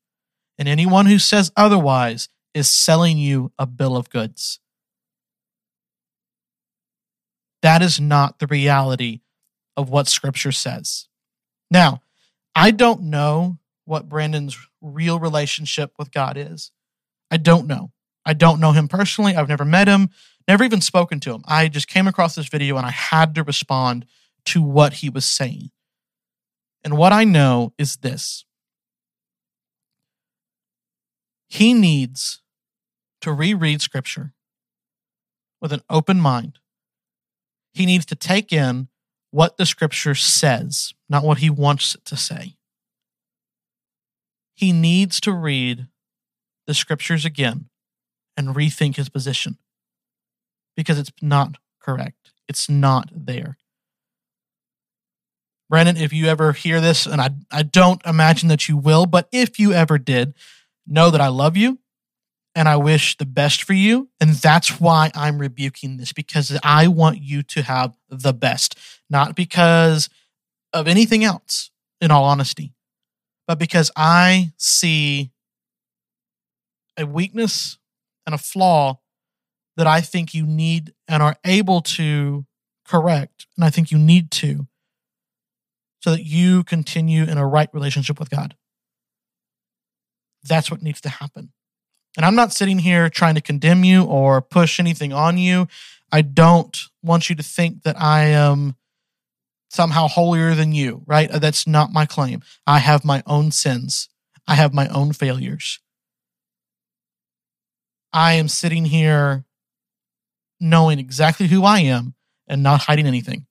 And 0.57 0.67
anyone 0.67 1.05
who 1.05 1.19
says 1.19 1.51
otherwise 1.55 2.29
is 2.53 2.67
selling 2.67 3.17
you 3.17 3.51
a 3.57 3.65
bill 3.65 3.95
of 3.95 4.09
goods. 4.09 4.59
That 7.61 7.81
is 7.81 7.99
not 7.99 8.39
the 8.39 8.47
reality 8.47 9.21
of 9.75 9.89
what 9.89 10.07
Scripture 10.07 10.51
says. 10.51 11.07
Now, 11.71 12.01
I 12.55 12.71
don't 12.71 13.03
know 13.03 13.57
what 13.85 14.09
Brandon's 14.09 14.57
real 14.81 15.19
relationship 15.19 15.93
with 15.97 16.11
God 16.11 16.37
is. 16.37 16.71
I 17.31 17.37
don't 17.37 17.67
know. 17.67 17.91
I 18.25 18.33
don't 18.33 18.59
know 18.59 18.71
him 18.71 18.87
personally. 18.87 19.35
I've 19.35 19.49
never 19.49 19.65
met 19.65 19.87
him, 19.87 20.09
never 20.47 20.63
even 20.63 20.81
spoken 20.81 21.19
to 21.21 21.33
him. 21.33 21.43
I 21.47 21.67
just 21.67 21.87
came 21.87 22.07
across 22.07 22.35
this 22.35 22.49
video 22.49 22.77
and 22.77 22.85
I 22.85 22.91
had 22.91 23.35
to 23.35 23.43
respond 23.43 24.05
to 24.49 24.61
what 24.61 24.93
he 24.93 25.09
was 25.09 25.25
saying. 25.25 25.71
And 26.83 26.97
what 26.97 27.13
I 27.13 27.23
know 27.23 27.73
is 27.77 27.97
this 27.97 28.45
he 31.47 31.73
needs 31.73 32.41
to 33.21 33.33
reread 33.33 33.81
scripture 33.81 34.33
with 35.61 35.73
an 35.73 35.81
open 35.89 36.19
mind 36.19 36.59
he 37.73 37.85
needs 37.85 38.05
to 38.07 38.15
take 38.15 38.51
in 38.51 38.87
what 39.31 39.57
the 39.57 39.65
scripture 39.65 40.15
says, 40.15 40.93
not 41.07 41.23
what 41.23 41.37
he 41.37 41.49
wants 41.49 41.95
it 41.95 42.05
to 42.05 42.17
say. 42.17 42.55
He 44.55 44.73
needs 44.73 45.21
to 45.21 45.31
read 45.31 45.87
the 46.67 46.73
scriptures 46.73 47.25
again 47.25 47.69
and 48.35 48.55
rethink 48.55 48.95
his 48.95 49.09
position 49.09 49.57
because 50.75 50.99
it's 50.99 51.11
not 51.21 51.57
correct. 51.81 52.31
It's 52.47 52.69
not 52.69 53.09
there. 53.13 53.57
Brandon, 55.69 55.97
if 55.97 56.11
you 56.11 56.25
ever 56.25 56.51
hear 56.51 56.81
this, 56.81 57.05
and 57.05 57.21
I, 57.21 57.29
I 57.51 57.63
don't 57.63 58.01
imagine 58.05 58.49
that 58.49 58.67
you 58.67 58.77
will, 58.77 59.05
but 59.05 59.27
if 59.31 59.59
you 59.59 59.71
ever 59.73 59.97
did, 59.97 60.33
know 60.87 61.11
that 61.11 61.21
I 61.21 61.27
love 61.27 61.55
you 61.55 61.79
and 62.55 62.67
I 62.67 62.77
wish 62.77 63.17
the 63.17 63.25
best 63.25 63.63
for 63.63 63.73
you. 63.73 64.09
And 64.19 64.31
that's 64.31 64.79
why 64.79 65.11
I'm 65.13 65.37
rebuking 65.37 65.97
this 65.97 66.11
because 66.11 66.57
I 66.63 66.87
want 66.87 67.21
you 67.21 67.43
to 67.43 67.61
have 67.61 67.95
the 68.09 68.33
best, 68.33 68.77
not 69.09 69.35
because 69.35 70.09
of 70.73 70.87
anything 70.87 71.23
else, 71.23 71.69
in 72.01 72.11
all 72.11 72.23
honesty, 72.23 72.73
but 73.47 73.59
because 73.59 73.91
I 73.95 74.53
see 74.57 75.31
a 76.97 77.05
weakness 77.05 77.77
and 78.25 78.33
a 78.33 78.37
flaw 78.37 78.99
that 79.77 79.87
I 79.87 80.01
think 80.01 80.33
you 80.33 80.45
need 80.45 80.93
and 81.07 81.23
are 81.23 81.37
able 81.45 81.81
to 81.81 82.45
correct. 82.85 83.47
And 83.55 83.65
I 83.65 83.69
think 83.69 83.91
you 83.91 83.97
need 83.97 84.31
to 84.31 84.67
so 86.01 86.11
that 86.11 86.23
you 86.23 86.63
continue 86.63 87.23
in 87.23 87.37
a 87.37 87.47
right 87.47 87.69
relationship 87.73 88.19
with 88.19 88.29
God. 88.29 88.55
That's 90.43 90.71
what 90.71 90.81
needs 90.81 91.01
to 91.01 91.09
happen. 91.09 91.51
And 92.17 92.25
I'm 92.25 92.35
not 92.35 92.53
sitting 92.53 92.79
here 92.79 93.09
trying 93.09 93.35
to 93.35 93.41
condemn 93.41 93.83
you 93.83 94.03
or 94.03 94.41
push 94.41 94.79
anything 94.79 95.13
on 95.13 95.37
you. 95.37 95.67
I 96.11 96.21
don't 96.21 96.77
want 97.03 97.29
you 97.29 97.35
to 97.35 97.43
think 97.43 97.83
that 97.83 97.99
I 98.01 98.23
am 98.25 98.75
somehow 99.69 100.07
holier 100.07 100.55
than 100.55 100.73
you, 100.73 101.03
right? 101.05 101.29
That's 101.31 101.67
not 101.67 101.93
my 101.93 102.05
claim. 102.05 102.41
I 102.65 102.79
have 102.79 103.05
my 103.05 103.21
own 103.27 103.51
sins, 103.51 104.09
I 104.47 104.55
have 104.55 104.73
my 104.73 104.87
own 104.87 105.13
failures. 105.13 105.79
I 108.11 108.33
am 108.33 108.47
sitting 108.47 108.85
here 108.85 109.45
knowing 110.59 110.97
exactly 110.97 111.47
who 111.47 111.63
I 111.63 111.81
am 111.81 112.15
and 112.47 112.63
not 112.63 112.81
hiding 112.81 113.05
anything. 113.05 113.45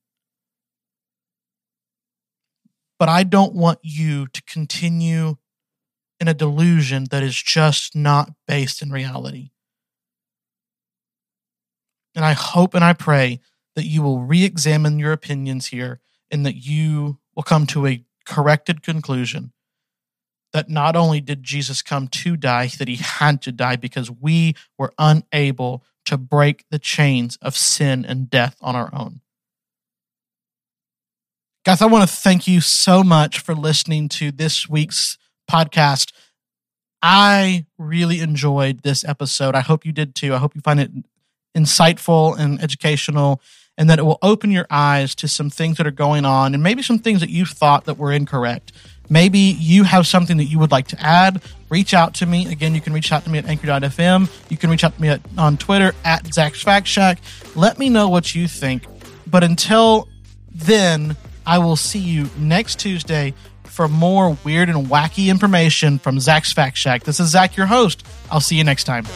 But 2.99 3.09
I 3.09 3.23
don't 3.23 3.55
want 3.55 3.79
you 3.83 4.27
to 4.29 4.43
continue 4.43 5.37
in 6.21 6.29
a 6.29 6.35
delusion 6.35 7.07
that 7.11 7.23
is 7.23 7.41
just 7.41 7.95
not 7.95 8.33
based 8.47 8.83
in 8.83 8.91
reality. 8.91 9.51
And 12.15 12.25
I 12.25 12.33
hope 12.33 12.75
and 12.75 12.85
I 12.85 12.93
pray 12.93 13.41
that 13.77 13.87
you 13.87 14.03
will 14.03 14.21
re 14.21 14.45
examine 14.45 14.99
your 14.99 15.13
opinions 15.13 15.67
here 15.67 16.01
and 16.31 16.45
that 16.45 16.57
you 16.57 17.21
will 17.37 17.45
come 17.45 17.67
to 17.69 17.87
a 17.87 18.05
corrected 18.27 18.83
conclusion 18.83 19.53
that 20.53 20.69
not 20.69 20.97
only 20.97 21.21
did 21.21 21.43
Jesus 21.43 21.83
come 21.83 22.09
to 22.09 22.37
die, 22.37 22.69
that 22.79 22.89
he 22.89 22.97
had 22.97 23.43
to 23.43 23.53
die 23.53 23.77
because 23.77 24.11
we 24.11 24.55
were 24.79 24.93
unable 24.99 25.85
to 26.07 26.17
break 26.17 26.65
the 26.71 26.79
chains 26.79 27.37
of 27.43 27.57
sin 27.57 28.05
and 28.05 28.31
death 28.31 28.57
on 28.61 28.75
our 28.75 28.91
own. 28.95 29.21
Guys, 31.69 31.83
I 31.83 31.87
want 31.87 32.09
to 32.09 32.17
thank 32.17 32.49
you 32.49 32.63
so 32.63 33.05
much 33.05 33.41
for 33.41 33.55
listening 33.55 34.09
to 34.09 34.33
this 34.33 34.71
week's 34.71 35.19
podcast. 35.51 36.13
I 37.03 37.67
really 37.77 38.21
enjoyed 38.21 38.85
this 38.85 39.05
episode. 39.05 39.55
I 39.55 39.61
hope 39.61 39.85
you 39.85 39.93
did 39.93 40.15
too. 40.15 40.33
I 40.33 40.39
hope 40.39 40.55
you 40.55 40.63
find 40.63 40.81
it 40.81 40.91
insightful 41.55 42.39
and 42.39 42.59
educational 42.63 43.43
and 43.77 43.91
that 43.91 43.99
it 43.99 44.05
will 44.05 44.19
open 44.23 44.51
your 44.51 44.67
eyes 44.71 45.15
to 45.17 45.29
some 45.29 45.51
things 45.51 45.77
that 45.77 45.87
are 45.87 45.91
going 45.91 46.25
on 46.25 46.55
and 46.55 46.63
maybe 46.63 46.81
some 46.81 47.01
things 47.01 47.21
that 47.21 47.29
you 47.29 47.45
thought 47.45 47.85
that 47.85 47.99
were 47.99 48.13
incorrect. 48.13 48.73
Maybe 49.11 49.39
you 49.39 49.85
have 49.85 50.07
something 50.07 50.39
that 50.39 50.47
you 50.47 50.59
would 50.59 50.71
like 50.71 50.89
to 50.89 50.97
add. 50.99 51.43
Reach 51.69 51.93
out 51.93 52.15
to 52.15 52.25
me. 52.25 52.51
Again, 52.51 52.75
you 52.75 52.81
can 52.81 52.95
reach 52.95 53.13
out 53.13 53.25
to 53.25 53.31
me 53.31 53.37
at 53.37 53.45
anchor.fm. 53.45 54.51
You 54.51 54.57
can 54.57 54.71
reach 54.71 54.85
out 54.85 54.95
to 54.95 55.03
me 55.03 55.09
at, 55.09 55.21
on 55.37 55.59
Twitter 55.59 55.95
at 56.03 56.33
Zach's 56.33 56.63
Fact 56.63 56.87
Shack. 56.87 57.19
Let 57.55 57.79
me 57.79 57.91
know 57.91 58.09
what 58.09 58.35
you 58.35 58.49
think. 58.49 58.87
But 59.27 59.45
until 59.45 60.09
then, 60.51 61.15
I 61.49 61.57
will 61.59 61.77
see 61.77 61.99
you 61.99 62.29
next 62.37 62.79
Tuesday 62.79 63.33
for 63.65 63.89
more 63.89 64.37
weird 64.45 64.69
and 64.69 64.87
wacky 64.87 65.29
information 65.29 65.99
from 65.99 66.21
Zach's 66.21 66.53
Fact 66.53 66.77
Shack. 66.77 67.05
This 67.05 67.21
is 67.21 67.31
Zach, 67.31 67.57
your 67.57 67.65
host. 67.65 68.07
I'll 68.31 68.41
see 68.41 68.57
you 68.57 68.65
next 68.65 68.85
time. 68.85 69.07